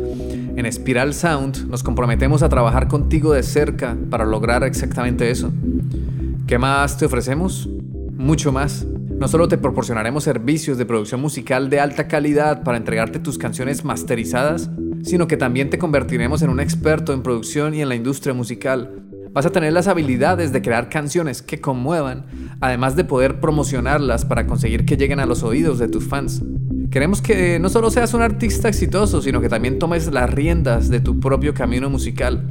En 0.56 0.72
Spiral 0.72 1.12
Sound 1.12 1.68
nos 1.68 1.82
comprometemos 1.82 2.42
a 2.42 2.48
trabajar 2.48 2.88
contigo 2.88 3.34
de 3.34 3.42
cerca 3.42 3.98
para 4.08 4.24
lograr 4.24 4.64
exactamente 4.64 5.30
eso. 5.30 5.52
¿Qué 6.46 6.56
más 6.56 6.96
te 6.96 7.04
ofrecemos? 7.04 7.68
Mucho 8.16 8.50
más. 8.50 8.86
No 9.18 9.28
solo 9.28 9.48
te 9.48 9.58
proporcionaremos 9.58 10.24
servicios 10.24 10.78
de 10.78 10.86
producción 10.86 11.20
musical 11.20 11.68
de 11.68 11.80
alta 11.80 12.08
calidad 12.08 12.62
para 12.62 12.78
entregarte 12.78 13.18
tus 13.18 13.36
canciones 13.36 13.84
masterizadas, 13.84 14.70
sino 15.02 15.26
que 15.26 15.36
también 15.36 15.68
te 15.68 15.76
convertiremos 15.76 16.40
en 16.40 16.48
un 16.48 16.60
experto 16.60 17.12
en 17.12 17.22
producción 17.22 17.74
y 17.74 17.82
en 17.82 17.90
la 17.90 17.94
industria 17.94 18.32
musical 18.32 19.03
Vas 19.34 19.46
a 19.46 19.50
tener 19.50 19.72
las 19.72 19.88
habilidades 19.88 20.52
de 20.52 20.62
crear 20.62 20.88
canciones 20.88 21.42
que 21.42 21.60
conmuevan, 21.60 22.24
además 22.60 22.94
de 22.94 23.02
poder 23.02 23.40
promocionarlas 23.40 24.24
para 24.24 24.46
conseguir 24.46 24.84
que 24.84 24.96
lleguen 24.96 25.18
a 25.18 25.26
los 25.26 25.42
oídos 25.42 25.80
de 25.80 25.88
tus 25.88 26.06
fans. 26.06 26.40
Queremos 26.88 27.20
que 27.20 27.58
no 27.58 27.68
solo 27.68 27.90
seas 27.90 28.14
un 28.14 28.22
artista 28.22 28.68
exitoso, 28.68 29.20
sino 29.20 29.40
que 29.40 29.48
también 29.48 29.80
tomes 29.80 30.06
las 30.12 30.32
riendas 30.32 30.88
de 30.88 31.00
tu 31.00 31.18
propio 31.18 31.52
camino 31.52 31.90
musical. 31.90 32.46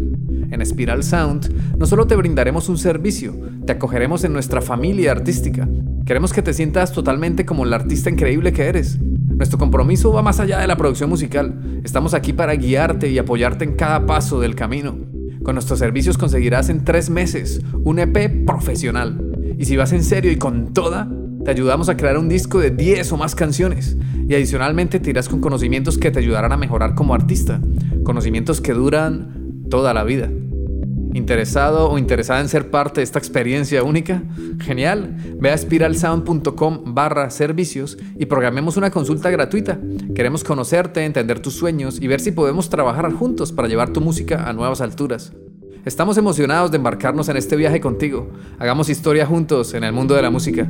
En 0.51 0.65
Spiral 0.65 1.05
Sound 1.05 1.77
no 1.77 1.85
solo 1.85 2.05
te 2.05 2.17
brindaremos 2.17 2.67
un 2.67 2.77
servicio, 2.77 3.33
te 3.65 3.71
acogeremos 3.71 4.25
en 4.25 4.33
nuestra 4.33 4.61
familia 4.61 5.13
artística. 5.13 5.65
Queremos 6.05 6.33
que 6.33 6.41
te 6.41 6.53
sientas 6.53 6.91
totalmente 6.91 7.45
como 7.45 7.63
el 7.63 7.73
artista 7.73 8.09
increíble 8.09 8.51
que 8.51 8.63
eres. 8.63 8.99
Nuestro 8.99 9.57
compromiso 9.57 10.11
va 10.11 10.21
más 10.21 10.41
allá 10.41 10.59
de 10.59 10.67
la 10.67 10.75
producción 10.75 11.09
musical. 11.09 11.79
Estamos 11.85 12.13
aquí 12.13 12.33
para 12.33 12.55
guiarte 12.55 13.09
y 13.09 13.17
apoyarte 13.17 13.63
en 13.63 13.77
cada 13.77 14.05
paso 14.05 14.41
del 14.41 14.53
camino. 14.53 15.12
Con 15.43 15.55
nuestros 15.55 15.79
servicios 15.79 16.17
conseguirás 16.17 16.69
en 16.69 16.85
tres 16.85 17.09
meses 17.09 17.61
un 17.83 17.99
EP 17.99 18.45
profesional. 18.45 19.55
Y 19.57 19.65
si 19.65 19.75
vas 19.75 19.91
en 19.91 20.03
serio 20.03 20.31
y 20.31 20.37
con 20.37 20.73
toda, 20.73 21.09
te 21.43 21.51
ayudamos 21.51 21.89
a 21.89 21.97
crear 21.97 22.17
un 22.17 22.29
disco 22.29 22.59
de 22.59 22.71
10 22.71 23.11
o 23.11 23.17
más 23.17 23.35
canciones. 23.35 23.97
Y 24.27 24.33
adicionalmente 24.33 24.99
te 24.99 25.09
irás 25.09 25.27
con 25.27 25.41
conocimientos 25.41 25.97
que 25.97 26.11
te 26.11 26.19
ayudarán 26.19 26.53
a 26.53 26.57
mejorar 26.57 26.95
como 26.95 27.13
artista. 27.13 27.61
Conocimientos 28.03 28.61
que 28.61 28.73
duran 28.73 29.65
toda 29.69 29.93
la 29.93 30.03
vida. 30.03 30.29
¿Interesado 31.13 31.91
o 31.91 31.99
interesada 31.99 32.41
en 32.41 32.49
ser 32.49 32.71
parte 32.71 33.01
de 33.01 33.03
esta 33.03 33.19
experiencia 33.19 33.83
única? 33.83 34.23
Genial. 34.59 35.15
Ve 35.39 35.51
a 35.51 35.57
spiralsound.com 35.57 36.81
barra 36.85 37.29
servicios 37.29 37.97
y 38.17 38.25
programemos 38.25 38.77
una 38.77 38.89
consulta 38.89 39.29
gratuita. 39.29 39.79
Queremos 40.15 40.43
conocerte, 40.43 41.05
entender 41.05 41.39
tus 41.39 41.53
sueños 41.53 42.01
y 42.01 42.07
ver 42.07 42.19
si 42.19 42.31
podemos 42.31 42.69
trabajar 42.69 43.11
juntos 43.13 43.51
para 43.51 43.67
llevar 43.67 43.93
tu 43.93 44.01
música 44.01 44.49
a 44.49 44.53
nuevas 44.53 44.81
alturas. 44.81 45.33
Estamos 45.85 46.17
emocionados 46.17 46.71
de 46.71 46.77
embarcarnos 46.77 47.29
en 47.29 47.37
este 47.37 47.57
viaje 47.57 47.79
contigo. 47.79 48.31
Hagamos 48.57 48.89
historia 48.89 49.25
juntos 49.25 49.73
en 49.73 49.83
el 49.83 49.93
mundo 49.93 50.15
de 50.15 50.21
la 50.21 50.31
música. 50.31 50.67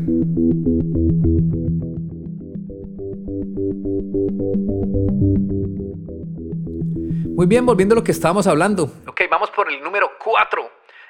Muy 7.43 7.49
bien, 7.49 7.65
volviendo 7.65 7.93
a 7.93 7.97
lo 7.97 8.05
que 8.05 8.13
estábamos 8.13 8.47
hablando. 8.47 8.83
Ok, 9.05 9.23
vamos 9.29 9.51
por 9.51 9.69
el 9.69 9.83
número 9.83 10.11
4. 10.23 10.61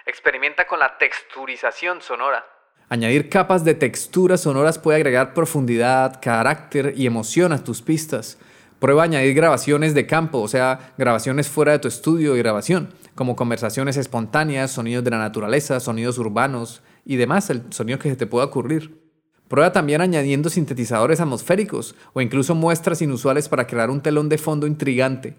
Experimenta 0.07 0.65
con 0.65 0.79
la 0.79 0.97
texturización 0.97 2.01
sonora. 2.01 2.43
Añadir 2.89 3.29
capas 3.29 3.63
de 3.63 3.75
texturas 3.75 4.41
sonoras 4.41 4.79
puede 4.79 4.95
agregar 4.95 5.35
profundidad, 5.35 6.19
carácter 6.19 6.95
y 6.97 7.05
emoción 7.05 7.53
a 7.53 7.63
tus 7.63 7.83
pistas. 7.83 8.39
Prueba 8.79 9.03
añadir 9.03 9.35
grabaciones 9.35 9.93
de 9.93 10.07
campo, 10.07 10.39
o 10.39 10.47
sea, 10.47 10.95
grabaciones 10.97 11.49
fuera 11.49 11.73
de 11.73 11.77
tu 11.77 11.87
estudio 11.87 12.35
y 12.35 12.39
grabación, 12.39 12.91
como 13.13 13.35
conversaciones 13.35 13.95
espontáneas, 13.95 14.71
sonidos 14.71 15.03
de 15.03 15.11
la 15.11 15.19
naturaleza, 15.19 15.79
sonidos 15.79 16.17
urbanos 16.17 16.81
y 17.05 17.17
demás, 17.17 17.51
el 17.51 17.71
sonido 17.71 17.99
que 17.99 18.09
se 18.09 18.15
te 18.15 18.25
pueda 18.25 18.47
ocurrir. 18.47 19.03
Prueba 19.47 19.71
también 19.71 20.01
añadiendo 20.01 20.49
sintetizadores 20.49 21.21
atmosféricos 21.21 21.93
o 22.13 22.21
incluso 22.21 22.55
muestras 22.55 23.03
inusuales 23.03 23.47
para 23.47 23.67
crear 23.67 23.91
un 23.91 24.01
telón 24.01 24.29
de 24.29 24.39
fondo 24.39 24.65
intrigante. 24.65 25.35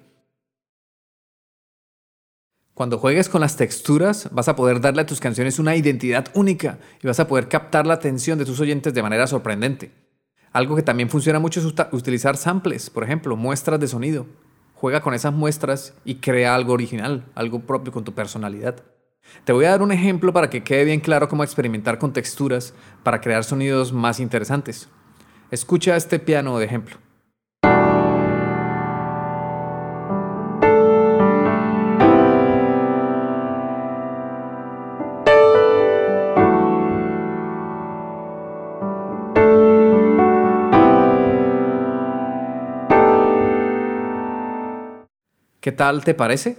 Cuando 2.75 2.99
juegues 2.99 3.28
con 3.28 3.40
las 3.40 3.57
texturas, 3.57 4.28
vas 4.33 4.49
a 4.49 4.57
poder 4.57 4.81
darle 4.81 5.02
a 5.02 5.07
tus 5.07 5.21
canciones 5.21 5.61
una 5.61 5.76
identidad 5.76 6.26
única 6.35 6.81
y 7.00 7.07
vas 7.07 7.21
a 7.21 7.28
poder 7.28 7.49
captar 7.49 7.87
la 7.87 7.95
atención 7.95 8.37
de 8.37 8.45
tus 8.45 8.59
oyentes 8.59 8.93
de 8.93 9.02
manera 9.02 9.28
sorprendente. 9.28 9.93
Algo 10.52 10.75
que 10.75 10.83
también 10.83 11.09
funciona 11.09 11.38
mucho 11.38 11.61
es 11.61 11.73
utilizar 11.93 12.37
samples, 12.37 12.90
por 12.90 13.04
ejemplo, 13.04 13.37
muestras 13.37 13.78
de 13.78 13.87
sonido. 13.87 14.26
Juega 14.75 15.02
con 15.02 15.14
esas 15.14 15.33
muestras 15.33 15.95
y 16.04 16.16
crea 16.16 16.57
algo 16.57 16.73
original, 16.73 17.26
algo 17.37 17.61
propio 17.61 17.93
con 17.93 18.02
tu 18.02 18.12
personalidad. 18.12 18.83
Te 19.45 19.52
voy 19.52 19.66
a 19.66 19.71
dar 19.71 19.83
un 19.83 19.93
ejemplo 19.93 20.33
para 20.33 20.50
que 20.50 20.64
quede 20.64 20.85
bien 20.85 20.99
claro 20.99 21.28
cómo 21.28 21.45
experimentar 21.45 22.00
con 22.00 22.12
texturas 22.12 22.75
para 23.04 23.21
crear 23.21 23.45
sonidos 23.45 23.93
más 23.93 24.19
interesantes. 24.19 24.88
Escucha 25.52 25.95
este 25.95 26.19
piano 26.19 26.59
de 26.59 26.64
ejemplo. 26.64 26.97
¿Qué 45.64 45.73
tal 45.73 46.04
te 46.04 46.12
parece? 46.12 46.59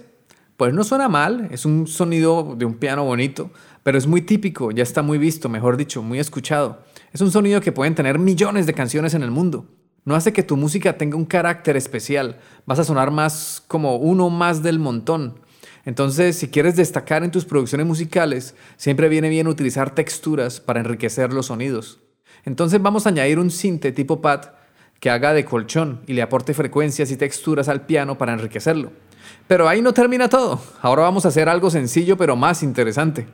Pues 0.56 0.74
no 0.74 0.82
suena 0.82 1.08
mal, 1.08 1.46
es 1.52 1.64
un 1.64 1.86
sonido 1.86 2.56
de 2.58 2.64
un 2.64 2.74
piano 2.74 3.04
bonito, 3.04 3.52
pero 3.84 3.98
es 3.98 4.08
muy 4.08 4.20
típico, 4.20 4.72
ya 4.72 4.82
está 4.82 5.00
muy 5.02 5.16
visto, 5.16 5.48
mejor 5.48 5.76
dicho, 5.76 6.02
muy 6.02 6.18
escuchado. 6.18 6.82
Es 7.12 7.20
un 7.20 7.30
sonido 7.30 7.60
que 7.60 7.70
pueden 7.70 7.94
tener 7.94 8.18
millones 8.18 8.66
de 8.66 8.74
canciones 8.74 9.14
en 9.14 9.22
el 9.22 9.30
mundo. 9.30 9.68
No 10.04 10.16
hace 10.16 10.32
que 10.32 10.42
tu 10.42 10.56
música 10.56 10.98
tenga 10.98 11.16
un 11.16 11.24
carácter 11.24 11.76
especial, 11.76 12.40
vas 12.66 12.80
a 12.80 12.84
sonar 12.84 13.12
más 13.12 13.62
como 13.68 13.94
uno 13.94 14.28
más 14.28 14.64
del 14.64 14.80
montón. 14.80 15.38
Entonces, 15.84 16.36
si 16.36 16.48
quieres 16.48 16.74
destacar 16.74 17.22
en 17.22 17.30
tus 17.30 17.44
producciones 17.44 17.86
musicales, 17.86 18.56
siempre 18.76 19.08
viene 19.08 19.28
bien 19.28 19.46
utilizar 19.46 19.94
texturas 19.94 20.58
para 20.58 20.80
enriquecer 20.80 21.32
los 21.32 21.46
sonidos. 21.46 22.00
Entonces 22.44 22.82
vamos 22.82 23.06
a 23.06 23.10
añadir 23.10 23.38
un 23.38 23.52
sinte 23.52 23.92
tipo 23.92 24.20
pad 24.20 24.55
que 25.00 25.10
haga 25.10 25.32
de 25.32 25.44
colchón 25.44 26.00
y 26.06 26.14
le 26.14 26.22
aporte 26.22 26.54
frecuencias 26.54 27.10
y 27.10 27.16
texturas 27.16 27.68
al 27.68 27.86
piano 27.86 28.18
para 28.18 28.32
enriquecerlo. 28.32 28.92
Pero 29.46 29.68
ahí 29.68 29.82
no 29.82 29.92
termina 29.92 30.28
todo. 30.28 30.60
Ahora 30.82 31.02
vamos 31.02 31.24
a 31.24 31.28
hacer 31.28 31.48
algo 31.48 31.70
sencillo 31.70 32.16
pero 32.16 32.36
más 32.36 32.62
interesante. 32.62 33.26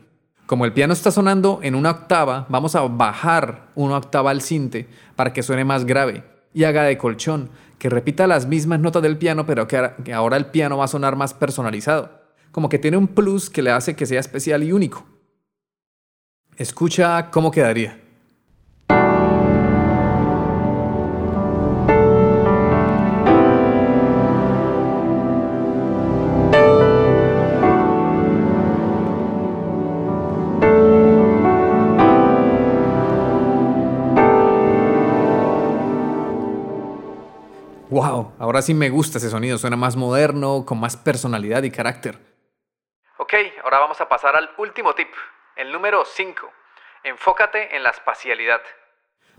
Como 0.46 0.64
el 0.64 0.72
piano 0.72 0.92
está 0.92 1.10
sonando 1.10 1.60
en 1.62 1.74
una 1.74 1.92
octava, 1.92 2.46
vamos 2.48 2.74
a 2.74 2.82
bajar 2.82 3.68
una 3.74 3.96
octava 3.96 4.30
al 4.30 4.42
cinte 4.42 4.88
para 5.16 5.32
que 5.32 5.42
suene 5.42 5.64
más 5.64 5.86
grave 5.86 6.24
y 6.52 6.64
haga 6.64 6.82
de 6.82 6.98
colchón, 6.98 7.50
que 7.78 7.88
repita 7.88 8.26
las 8.26 8.46
mismas 8.46 8.80
notas 8.80 9.02
del 9.02 9.16
piano, 9.16 9.46
pero 9.46 9.66
que 9.66 10.12
ahora 10.12 10.36
el 10.36 10.46
piano 10.46 10.76
va 10.76 10.84
a 10.84 10.88
sonar 10.88 11.16
más 11.16 11.32
personalizado. 11.32 12.20
Como 12.50 12.68
que 12.68 12.78
tiene 12.78 12.98
un 12.98 13.08
plus 13.08 13.48
que 13.48 13.62
le 13.62 13.70
hace 13.70 13.96
que 13.96 14.04
sea 14.04 14.20
especial 14.20 14.62
y 14.62 14.72
único. 14.72 15.06
Escucha 16.56 17.30
cómo 17.30 17.50
quedaría. 17.50 18.01
wow, 37.92 38.32
ahora 38.38 38.62
sí 38.62 38.72
me 38.72 38.88
gusta 38.88 39.18
ese 39.18 39.28
sonido, 39.28 39.58
suena 39.58 39.76
más 39.76 39.96
moderno, 39.96 40.64
con 40.64 40.80
más 40.80 40.96
personalidad 40.96 41.62
y 41.62 41.70
carácter. 41.70 42.18
Ok, 43.18 43.34
ahora 43.62 43.80
vamos 43.80 44.00
a 44.00 44.08
pasar 44.08 44.34
al 44.34 44.48
último 44.56 44.94
tip, 44.94 45.08
el 45.56 45.70
número 45.70 46.02
5. 46.06 46.50
Enfócate 47.04 47.76
en 47.76 47.82
la 47.82 47.90
espacialidad. 47.90 48.60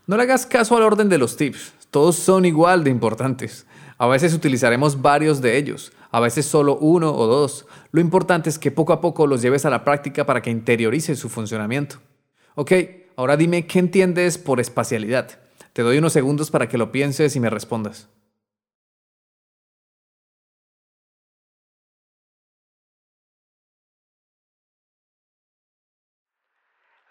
No 0.06 0.18
le 0.18 0.24
hagas 0.24 0.46
caso 0.46 0.78
al 0.78 0.84
orden 0.84 1.10
de 1.10 1.18
los 1.18 1.36
tips, 1.36 1.74
todos 1.90 2.16
son 2.16 2.46
igual 2.46 2.84
de 2.84 2.92
importantes. 2.92 3.66
A 3.98 4.06
veces 4.06 4.36
utilizaremos 4.36 5.02
varios 5.02 5.42
de 5.42 5.58
ellos, 5.58 5.92
a 6.12 6.20
veces 6.20 6.46
solo 6.46 6.78
uno 6.78 7.12
o 7.12 7.26
dos. 7.26 7.66
Lo 7.92 8.02
importante 8.02 8.50
es 8.50 8.60
que 8.60 8.70
poco 8.70 8.94
a 8.94 9.02
poco 9.02 9.26
los 9.26 9.42
lleves 9.42 9.66
a 9.66 9.72
la 9.72 9.84
práctica 9.84 10.28
para 10.28 10.44
que 10.44 10.52
interiorices 10.52 11.18
su 11.18 11.30
funcionamiento. 11.30 11.98
Ok, 12.54 12.72
ahora 13.16 13.36
dime 13.36 13.66
qué 13.66 13.80
entiendes 13.80 14.38
por 14.38 14.60
espacialidad. 14.60 15.40
Te 15.74 15.82
doy 15.82 15.98
unos 15.98 16.14
segundos 16.14 16.52
para 16.52 16.70
que 16.70 16.78
lo 16.78 16.92
pienses 16.92 17.36
y 17.36 17.40
me 17.40 17.50
respondas. 17.50 18.10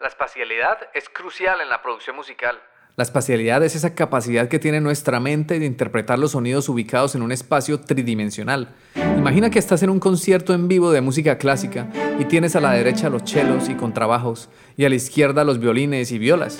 La 0.03 0.09
espacialidad 0.09 0.79
es 0.93 1.07
crucial 1.07 1.61
en 1.61 1.69
la 1.69 1.81
producción 1.81 2.17
musical. 2.17 2.59
La 2.97 3.05
espacialidad 3.05 3.63
es 3.63 3.73
esa 3.73 3.95
capacidad 3.95 4.49
que 4.49 4.59
tiene 4.59 4.81
nuestra 4.81 5.21
mente 5.21 5.59
de 5.59 5.65
interpretar 5.65 6.19
los 6.19 6.31
sonidos 6.31 6.67
ubicados 6.67 7.15
en 7.15 7.21
un 7.21 7.31
espacio 7.31 7.79
tridimensional. 7.79 8.75
Imagina 9.17 9.49
que 9.49 9.59
estás 9.59 9.81
en 9.81 9.89
un 9.89 10.01
concierto 10.01 10.53
en 10.53 10.67
vivo 10.67 10.91
de 10.91 10.99
música 10.99 11.37
clásica 11.37 11.87
y 12.19 12.25
tienes 12.25 12.57
a 12.57 12.59
la 12.59 12.73
derecha 12.73 13.09
los 13.09 13.23
chelos 13.23 13.69
y 13.69 13.75
contrabajos 13.75 14.49
y 14.75 14.83
a 14.83 14.89
la 14.89 14.95
izquierda 14.95 15.45
los 15.45 15.61
violines 15.61 16.11
y 16.11 16.19
violas. 16.19 16.59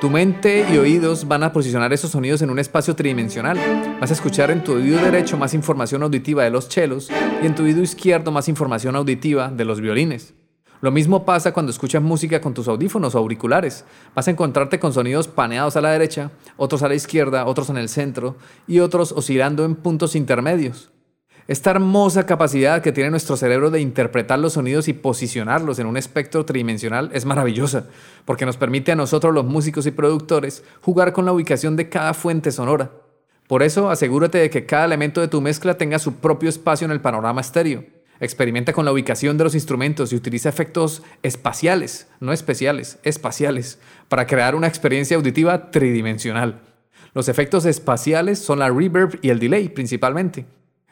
Tu 0.00 0.10
mente 0.10 0.66
y 0.68 0.76
oídos 0.76 1.28
van 1.28 1.44
a 1.44 1.52
posicionar 1.52 1.92
esos 1.92 2.10
sonidos 2.10 2.42
en 2.42 2.50
un 2.50 2.58
espacio 2.58 2.96
tridimensional. 2.96 3.56
Vas 4.00 4.10
a 4.10 4.14
escuchar 4.14 4.50
en 4.50 4.64
tu 4.64 4.72
oído 4.72 5.00
derecho 5.00 5.36
más 5.36 5.54
información 5.54 6.02
auditiva 6.02 6.42
de 6.42 6.50
los 6.50 6.68
chelos 6.68 7.08
y 7.40 7.46
en 7.46 7.54
tu 7.54 7.62
oído 7.62 7.82
izquierdo 7.82 8.32
más 8.32 8.48
información 8.48 8.96
auditiva 8.96 9.46
de 9.46 9.64
los 9.64 9.80
violines. 9.80 10.34
Lo 10.80 10.90
mismo 10.90 11.26
pasa 11.26 11.52
cuando 11.52 11.70
escuchas 11.70 12.02
música 12.02 12.40
con 12.40 12.54
tus 12.54 12.66
audífonos 12.66 13.14
o 13.14 13.18
auriculares. 13.18 13.84
Vas 14.14 14.28
a 14.28 14.30
encontrarte 14.30 14.78
con 14.78 14.94
sonidos 14.94 15.28
paneados 15.28 15.76
a 15.76 15.82
la 15.82 15.90
derecha, 15.90 16.30
otros 16.56 16.82
a 16.82 16.88
la 16.88 16.94
izquierda, 16.94 17.44
otros 17.44 17.68
en 17.68 17.76
el 17.76 17.90
centro 17.90 18.36
y 18.66 18.80
otros 18.80 19.12
oscilando 19.12 19.66
en 19.66 19.74
puntos 19.74 20.16
intermedios. 20.16 20.90
Esta 21.48 21.72
hermosa 21.72 22.24
capacidad 22.24 22.80
que 22.80 22.92
tiene 22.92 23.10
nuestro 23.10 23.36
cerebro 23.36 23.70
de 23.70 23.80
interpretar 23.80 24.38
los 24.38 24.54
sonidos 24.54 24.88
y 24.88 24.92
posicionarlos 24.94 25.78
en 25.80 25.86
un 25.86 25.96
espectro 25.96 26.46
tridimensional 26.46 27.10
es 27.12 27.26
maravillosa, 27.26 27.86
porque 28.24 28.46
nos 28.46 28.56
permite 28.56 28.92
a 28.92 28.96
nosotros 28.96 29.34
los 29.34 29.44
músicos 29.44 29.84
y 29.86 29.90
productores 29.90 30.62
jugar 30.80 31.12
con 31.12 31.26
la 31.26 31.32
ubicación 31.32 31.76
de 31.76 31.88
cada 31.88 32.14
fuente 32.14 32.52
sonora. 32.52 32.92
Por 33.48 33.64
eso 33.64 33.90
asegúrate 33.90 34.38
de 34.38 34.48
que 34.48 34.64
cada 34.64 34.84
elemento 34.84 35.20
de 35.20 35.28
tu 35.28 35.40
mezcla 35.40 35.76
tenga 35.76 35.98
su 35.98 36.14
propio 36.14 36.48
espacio 36.48 36.84
en 36.84 36.92
el 36.92 37.00
panorama 37.00 37.40
estéreo. 37.40 37.99
Experimenta 38.20 38.74
con 38.74 38.84
la 38.84 38.92
ubicación 38.92 39.38
de 39.38 39.44
los 39.44 39.54
instrumentos 39.54 40.12
y 40.12 40.16
utiliza 40.16 40.50
efectos 40.50 41.02
espaciales, 41.22 42.06
no 42.20 42.34
especiales, 42.34 42.98
espaciales, 43.02 43.78
para 44.08 44.26
crear 44.26 44.54
una 44.54 44.66
experiencia 44.66 45.16
auditiva 45.16 45.70
tridimensional. 45.70 46.60
Los 47.14 47.28
efectos 47.28 47.64
espaciales 47.64 48.38
son 48.38 48.58
la 48.58 48.68
reverb 48.68 49.18
y 49.22 49.30
el 49.30 49.38
delay 49.38 49.70
principalmente. 49.70 50.44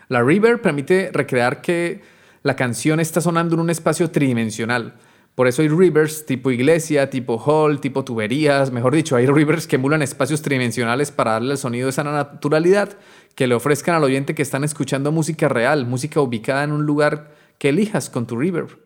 La 0.08 0.22
reverb 0.22 0.62
permite 0.62 1.10
recrear 1.12 1.60
que 1.60 2.00
la 2.42 2.56
canción 2.56 2.98
está 2.98 3.20
sonando 3.20 3.54
en 3.54 3.60
un 3.60 3.70
espacio 3.70 4.10
tridimensional. 4.10 4.94
Por 5.34 5.46
eso 5.46 5.62
hay 5.62 5.68
reverbs 5.68 6.26
tipo 6.26 6.50
iglesia, 6.50 7.10
tipo 7.10 7.36
hall, 7.36 7.80
tipo 7.80 8.04
tuberías, 8.04 8.72
mejor 8.72 8.94
dicho, 8.94 9.14
hay 9.14 9.26
reverbs 9.26 9.66
que 9.68 9.76
emulan 9.76 10.02
espacios 10.02 10.42
tridimensionales 10.42 11.12
para 11.12 11.32
darle 11.32 11.52
el 11.52 11.58
sonido 11.58 11.88
esa 11.90 12.02
naturalidad 12.02 12.96
que 13.38 13.46
le 13.46 13.54
ofrezcan 13.54 13.94
al 13.94 14.02
oyente 14.02 14.34
que 14.34 14.42
están 14.42 14.64
escuchando 14.64 15.12
música 15.12 15.48
real, 15.48 15.86
música 15.86 16.20
ubicada 16.20 16.64
en 16.64 16.72
un 16.72 16.86
lugar 16.86 17.30
que 17.58 17.68
elijas 17.68 18.10
con 18.10 18.26
tu 18.26 18.36
reverb. 18.36 18.80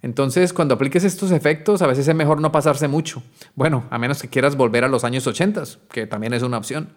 Entonces, 0.00 0.54
cuando 0.54 0.76
apliques 0.76 1.04
estos 1.04 1.30
efectos, 1.30 1.82
a 1.82 1.86
veces 1.86 2.08
es 2.08 2.14
mejor 2.14 2.40
no 2.40 2.50
pasarse 2.52 2.88
mucho. 2.88 3.22
Bueno, 3.54 3.84
a 3.90 3.98
menos 3.98 4.22
que 4.22 4.28
quieras 4.28 4.56
volver 4.56 4.84
a 4.84 4.88
los 4.88 5.04
años 5.04 5.26
80, 5.26 5.62
que 5.90 6.06
también 6.06 6.32
es 6.32 6.42
una 6.42 6.56
opción. 6.56 6.88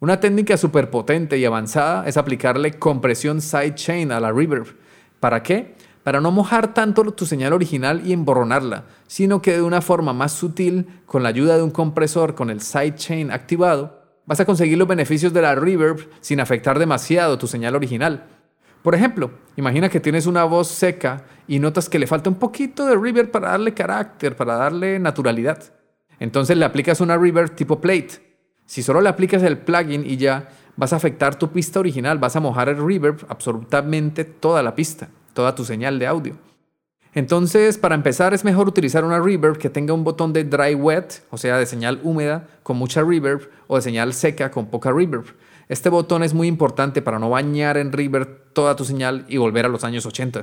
Una 0.00 0.20
técnica 0.20 0.56
súper 0.56 0.88
potente 0.88 1.36
y 1.36 1.44
avanzada 1.44 2.08
es 2.08 2.16
aplicarle 2.16 2.78
compresión 2.78 3.42
sidechain 3.42 4.10
a 4.10 4.20
la 4.20 4.32
reverb. 4.32 4.68
¿Para 5.20 5.42
qué? 5.42 5.74
para 6.02 6.20
no 6.20 6.32
mojar 6.32 6.74
tanto 6.74 7.12
tu 7.12 7.26
señal 7.26 7.52
original 7.52 8.02
y 8.04 8.12
emborronarla, 8.12 8.86
sino 9.06 9.40
que 9.42 9.52
de 9.52 9.62
una 9.62 9.82
forma 9.82 10.12
más 10.12 10.32
sutil, 10.32 11.02
con 11.06 11.22
la 11.22 11.28
ayuda 11.28 11.56
de 11.56 11.62
un 11.62 11.70
compresor 11.70 12.34
con 12.34 12.50
el 12.50 12.60
sidechain 12.60 13.30
activado, 13.30 14.01
vas 14.26 14.40
a 14.40 14.44
conseguir 14.44 14.78
los 14.78 14.88
beneficios 14.88 15.32
de 15.32 15.42
la 15.42 15.54
reverb 15.54 16.08
sin 16.20 16.40
afectar 16.40 16.78
demasiado 16.78 17.38
tu 17.38 17.46
señal 17.46 17.74
original. 17.74 18.24
Por 18.82 18.94
ejemplo, 18.94 19.30
imagina 19.56 19.88
que 19.88 20.00
tienes 20.00 20.26
una 20.26 20.44
voz 20.44 20.68
seca 20.68 21.24
y 21.46 21.58
notas 21.58 21.88
que 21.88 21.98
le 21.98 22.06
falta 22.06 22.30
un 22.30 22.36
poquito 22.36 22.86
de 22.86 22.96
reverb 22.96 23.30
para 23.30 23.50
darle 23.50 23.74
carácter, 23.74 24.36
para 24.36 24.56
darle 24.56 24.98
naturalidad. 24.98 25.72
Entonces 26.18 26.56
le 26.56 26.64
aplicas 26.64 27.00
una 27.00 27.16
reverb 27.16 27.54
tipo 27.54 27.80
plate. 27.80 28.38
Si 28.66 28.82
solo 28.82 29.00
le 29.00 29.08
aplicas 29.08 29.42
el 29.42 29.58
plugin 29.58 30.04
y 30.04 30.16
ya, 30.16 30.48
vas 30.76 30.92
a 30.92 30.96
afectar 30.96 31.36
tu 31.36 31.52
pista 31.52 31.80
original, 31.80 32.18
vas 32.18 32.36
a 32.36 32.40
mojar 32.40 32.68
el 32.68 32.84
reverb 32.84 33.24
absolutamente 33.28 34.24
toda 34.24 34.62
la 34.62 34.74
pista 34.74 35.08
toda 35.32 35.54
tu 35.54 35.64
señal 35.64 35.98
de 35.98 36.06
audio. 36.06 36.36
Entonces, 37.14 37.76
para 37.76 37.94
empezar, 37.94 38.32
es 38.32 38.42
mejor 38.42 38.68
utilizar 38.68 39.04
una 39.04 39.20
reverb 39.20 39.58
que 39.58 39.68
tenga 39.68 39.92
un 39.92 40.02
botón 40.02 40.32
de 40.32 40.44
dry 40.44 40.74
wet, 40.74 41.22
o 41.30 41.36
sea, 41.36 41.58
de 41.58 41.66
señal 41.66 42.00
húmeda 42.02 42.48
con 42.62 42.78
mucha 42.78 43.02
reverb, 43.02 43.50
o 43.66 43.76
de 43.76 43.82
señal 43.82 44.14
seca 44.14 44.50
con 44.50 44.66
poca 44.66 44.90
reverb. 44.90 45.26
Este 45.68 45.90
botón 45.90 46.22
es 46.22 46.32
muy 46.32 46.48
importante 46.48 47.02
para 47.02 47.18
no 47.18 47.28
bañar 47.28 47.76
en 47.76 47.92
reverb 47.92 48.52
toda 48.54 48.76
tu 48.76 48.84
señal 48.84 49.26
y 49.28 49.36
volver 49.36 49.66
a 49.66 49.68
los 49.68 49.84
años 49.84 50.06
80. 50.06 50.40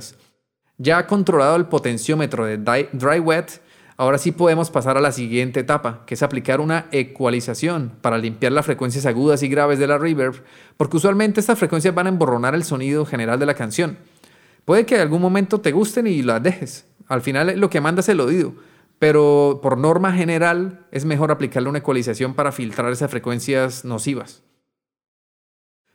Ya 0.78 1.06
controlado 1.06 1.56
el 1.56 1.66
potenciómetro 1.66 2.46
de 2.46 2.56
dry 2.56 3.18
wet, 3.18 3.60
ahora 3.96 4.18
sí 4.18 4.30
podemos 4.30 4.70
pasar 4.70 4.96
a 4.96 5.00
la 5.00 5.10
siguiente 5.10 5.60
etapa, 5.60 6.04
que 6.06 6.14
es 6.14 6.22
aplicar 6.22 6.60
una 6.60 6.86
ecualización 6.92 7.92
para 8.00 8.16
limpiar 8.16 8.52
las 8.52 8.64
frecuencias 8.64 9.06
agudas 9.06 9.42
y 9.42 9.48
graves 9.48 9.80
de 9.80 9.88
la 9.88 9.98
reverb, 9.98 10.42
porque 10.76 10.96
usualmente 10.98 11.40
estas 11.40 11.58
frecuencias 11.58 11.94
van 11.94 12.06
a 12.06 12.10
emborronar 12.10 12.54
el 12.54 12.62
sonido 12.62 13.04
general 13.04 13.40
de 13.40 13.46
la 13.46 13.54
canción. 13.54 13.98
Puede 14.70 14.86
que 14.86 14.94
en 14.94 15.00
algún 15.00 15.20
momento 15.20 15.60
te 15.60 15.72
gusten 15.72 16.06
y 16.06 16.22
las 16.22 16.40
dejes. 16.40 16.86
Al 17.08 17.22
final 17.22 17.58
lo 17.58 17.68
que 17.68 17.80
manda 17.80 18.02
es 18.02 18.08
el 18.08 18.20
oído. 18.20 18.54
Pero 19.00 19.58
por 19.60 19.76
norma 19.76 20.12
general 20.12 20.86
es 20.92 21.04
mejor 21.04 21.32
aplicarle 21.32 21.68
una 21.68 21.78
ecualización 21.78 22.34
para 22.34 22.52
filtrar 22.52 22.92
esas 22.92 23.10
frecuencias 23.10 23.84
nocivas. 23.84 24.44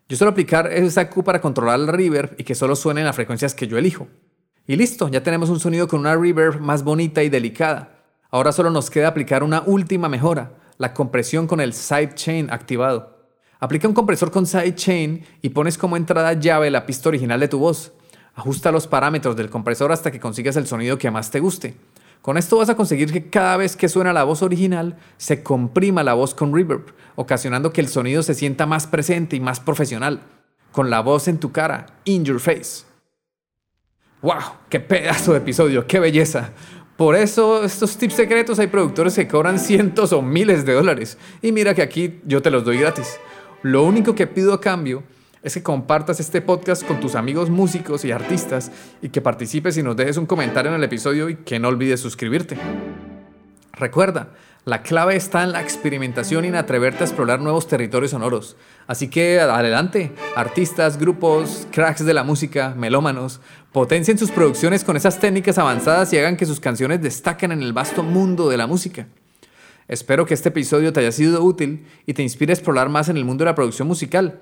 Yo 0.10 0.18
suelo 0.18 0.32
aplicar 0.32 0.74
esa 0.74 1.10
Q 1.10 1.24
para 1.24 1.40
controlar 1.40 1.80
el 1.80 1.88
reverb 1.88 2.36
y 2.38 2.44
que 2.44 2.54
solo 2.54 2.76
suenen 2.76 3.06
las 3.06 3.16
frecuencias 3.16 3.56
que 3.56 3.66
yo 3.66 3.78
elijo. 3.78 4.10
Y 4.68 4.76
listo, 4.76 5.08
ya 5.08 5.24
tenemos 5.24 5.50
un 5.50 5.62
sonido 5.62 5.88
con 5.88 6.02
una 6.02 6.18
reverb 6.18 6.60
más 6.60 6.84
bonita 6.84 7.24
y 7.24 7.30
delicada. 7.30 8.04
Ahora 8.30 8.52
solo 8.52 8.72
nos 8.72 8.90
queda 8.90 9.08
aplicar 9.08 9.42
una 9.42 9.64
última 9.66 10.10
mejora, 10.10 10.52
la 10.80 10.94
compresión 10.94 11.48
con 11.48 11.62
el 11.62 11.72
sidechain 11.72 12.52
activado. 12.52 13.30
Aplica 13.62 13.88
un 13.88 13.94
compresor 13.94 14.32
con 14.32 14.46
sidechain 14.46 15.24
y 15.42 15.48
pones 15.48 15.78
como 15.78 15.96
entrada 15.96 16.34
llave 16.34 16.70
la 16.70 16.86
pista 16.86 17.08
original 17.08 17.40
de 17.40 17.48
tu 17.48 17.58
voz. 17.58 17.94
Ajusta 18.36 18.72
los 18.72 18.86
parámetros 18.86 19.36
del 19.36 19.50
compresor 19.50 19.92
hasta 19.92 20.12
que 20.12 20.20
consigas 20.20 20.58
el 20.58 20.68
sonido 20.68 20.98
que 20.98 21.10
más 21.10 21.32
te 21.32 21.40
guste. 21.40 21.76
Con 22.22 22.38
esto 22.38 22.58
vas 22.58 22.70
a 22.70 22.76
conseguir 22.76 23.14
que 23.14 23.30
cada 23.30 23.56
vez 23.56 23.76
que 23.78 23.88
suena 23.88 24.12
la 24.12 24.24
voz 24.24 24.42
original 24.42 24.98
se 25.18 25.42
comprima 25.42 26.04
la 26.04 26.16
voz 26.16 26.34
con 26.34 26.54
reverb, 26.54 26.94
ocasionando 27.16 27.72
que 27.72 27.82
el 27.82 27.88
sonido 27.88 28.24
se 28.24 28.34
sienta 28.34 28.66
más 28.66 28.88
presente 28.88 29.36
y 29.36 29.40
más 29.40 29.60
profesional, 29.60 30.22
con 30.72 30.90
la 30.90 31.00
voz 31.00 31.28
en 31.28 31.38
tu 31.38 31.52
cara, 31.52 31.86
in 32.04 32.26
your 32.26 32.40
face. 32.40 32.84
¡Wow! 34.22 34.42
¡Qué 34.70 34.80
pedazo 34.80 35.32
de 35.32 35.38
episodio! 35.38 35.88
¡Qué 35.88 36.00
belleza! 36.00 36.52
Por 36.98 37.16
eso 37.16 37.64
estos 37.64 37.96
tips 37.98 38.16
secretos 38.16 38.58
hay 38.58 38.68
productores 38.68 39.16
que 39.16 39.28
cobran 39.28 39.60
cientos 39.60 40.12
o 40.12 40.22
miles 40.22 40.66
de 40.66 40.74
dólares. 40.74 41.18
Y 41.42 41.52
mira 41.52 41.74
que 41.74 41.82
aquí 41.82 42.22
yo 42.26 42.42
te 42.42 42.50
los 42.50 42.66
doy 42.66 42.80
gratis. 42.80 43.20
Lo 43.62 43.84
único 43.84 44.16
que 44.16 44.28
pido 44.28 44.54
a 44.54 44.62
cambio 44.62 45.04
es 45.46 45.54
que 45.54 45.62
compartas 45.62 46.20
este 46.20 46.42
podcast 46.42 46.84
con 46.84 47.00
tus 47.00 47.14
amigos 47.14 47.52
músicos 47.52 48.04
y 48.04 48.12
artistas 48.12 48.72
y 49.04 49.10
que 49.10 49.22
participes 49.22 49.78
y 49.78 49.84
nos 49.84 49.96
dejes 49.96 50.18
un 50.18 50.26
comentario 50.26 50.72
en 50.72 50.78
el 50.78 50.84
episodio 50.84 51.30
y 51.30 51.36
que 51.36 51.60
no 51.60 51.68
olvides 51.68 52.00
suscribirte. 52.00 52.58
Recuerda, 53.74 54.34
la 54.66 54.82
clave 54.82 55.16
está 55.16 55.44
en 55.44 55.52
la 55.52 55.62
experimentación 55.62 56.46
y 56.46 56.48
en 56.48 56.56
atreverte 56.56 57.04
a 57.04 57.06
explorar 57.06 57.42
nuevos 57.42 57.68
territorios 57.68 58.10
sonoros. 58.10 58.58
Así 58.88 59.08
que 59.08 59.40
adelante, 59.40 60.14
artistas, 60.36 60.98
grupos, 60.98 61.68
cracks 61.72 62.04
de 62.04 62.16
la 62.16 62.24
música, 62.24 62.74
melómanos, 62.76 63.40
potencien 63.72 64.18
sus 64.18 64.32
producciones 64.32 64.84
con 64.84 64.98
esas 64.98 65.20
técnicas 65.20 65.60
avanzadas 65.60 66.12
y 66.12 66.18
hagan 66.18 66.38
que 66.38 66.48
sus 66.48 66.60
canciones 66.60 67.04
destaquen 67.04 67.52
en 67.52 67.62
el 67.62 67.72
vasto 67.72 68.02
mundo 68.02 68.50
de 68.50 68.58
la 68.58 68.66
música. 68.66 69.06
Espero 69.88 70.26
que 70.26 70.34
este 70.34 70.50
episodio 70.50 70.92
te 70.92 71.02
haya 71.02 71.12
sido 71.12 71.44
útil 71.44 71.86
y 72.08 72.16
te 72.16 72.24
inspire 72.24 72.52
a 72.52 72.56
explorar 72.56 72.90
más 72.90 73.10
en 73.10 73.18
el 73.18 73.26
mundo 73.26 73.44
de 73.44 73.52
la 73.52 73.56
producción 73.56 73.88
musical. 73.88 74.42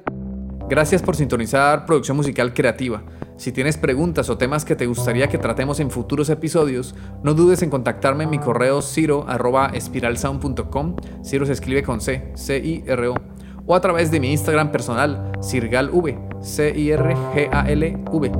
Gracias 0.73 1.03
por 1.03 1.15
sintonizar 1.15 1.85
Producción 1.85 2.17
Musical 2.17 2.51
Creativa. 2.51 3.03
Si 3.37 3.51
tienes 3.51 3.77
preguntas 3.77 4.31
o 4.31 4.39
temas 4.39 4.65
que 4.65 4.75
te 4.75 4.87
gustaría 4.87 5.27
que 5.27 5.37
tratemos 5.37 5.79
en 5.79 5.91
futuros 5.91 6.31
episodios, 6.31 6.95
no 7.21 7.35
dudes 7.35 7.61
en 7.61 7.69
contactarme 7.69 8.23
en 8.23 8.31
mi 8.31 8.39
correo 8.39 8.81
ciro.espiralsound.com. 8.81 10.95
Ciro 11.23 11.45
se 11.45 11.53
escribe 11.53 11.83
con 11.83 12.01
C, 12.01 12.31
C-I-R-O. 12.33 13.13
o 13.67 13.75
a 13.75 13.81
través 13.81 14.09
de 14.09 14.19
mi 14.19 14.31
Instagram 14.31 14.71
personal, 14.71 15.31
CirgalV, 15.43 16.17
C-I-R-G-A-L-V. 16.41 18.31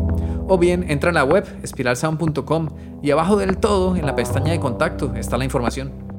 O 0.47 0.57
bien 0.57 0.89
entra 0.89 1.09
en 1.09 1.15
la 1.15 1.25
web 1.25 1.45
espiralsound.com 1.61 2.69
y 3.03 3.11
abajo 3.11 3.37
del 3.37 3.57
todo, 3.57 3.95
en 3.95 4.07
la 4.07 4.15
pestaña 4.15 4.53
de 4.53 4.59
contacto, 4.59 5.13
está 5.13 5.37
la 5.37 5.45
información. 5.45 6.12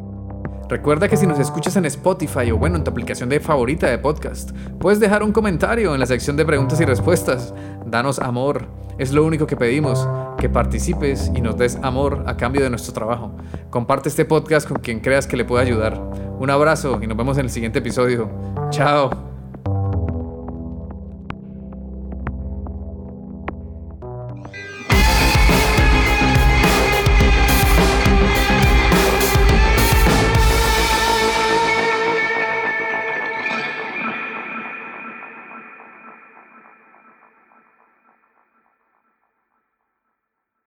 Recuerda 0.68 1.08
que 1.08 1.16
si 1.16 1.26
nos 1.26 1.38
escuchas 1.38 1.76
en 1.76 1.84
Spotify 1.84 2.50
o 2.50 2.56
bueno, 2.56 2.76
en 2.76 2.84
tu 2.84 2.90
aplicación 2.90 3.28
de 3.28 3.40
favorita 3.40 3.88
de 3.88 3.98
podcast, 3.98 4.52
puedes 4.80 4.98
dejar 4.98 5.22
un 5.22 5.32
comentario 5.32 5.92
en 5.94 6.00
la 6.00 6.06
sección 6.06 6.36
de 6.36 6.46
preguntas 6.46 6.80
y 6.80 6.84
respuestas. 6.84 7.52
Danos 7.86 8.18
amor, 8.18 8.66
es 8.98 9.12
lo 9.12 9.24
único 9.24 9.46
que 9.46 9.56
pedimos, 9.56 10.08
que 10.38 10.48
participes 10.48 11.30
y 11.34 11.40
nos 11.40 11.56
des 11.58 11.78
amor 11.82 12.24
a 12.26 12.36
cambio 12.36 12.62
de 12.62 12.70
nuestro 12.70 12.94
trabajo. 12.94 13.32
Comparte 13.70 14.08
este 14.08 14.24
podcast 14.24 14.66
con 14.66 14.78
quien 14.78 15.00
creas 15.00 15.26
que 15.26 15.36
le 15.36 15.44
pueda 15.44 15.62
ayudar. 15.62 16.00
Un 16.38 16.50
abrazo 16.50 16.98
y 17.02 17.06
nos 17.06 17.16
vemos 17.16 17.36
en 17.38 17.44
el 17.44 17.50
siguiente 17.50 17.80
episodio. 17.80 18.30
Chao. 18.70 19.33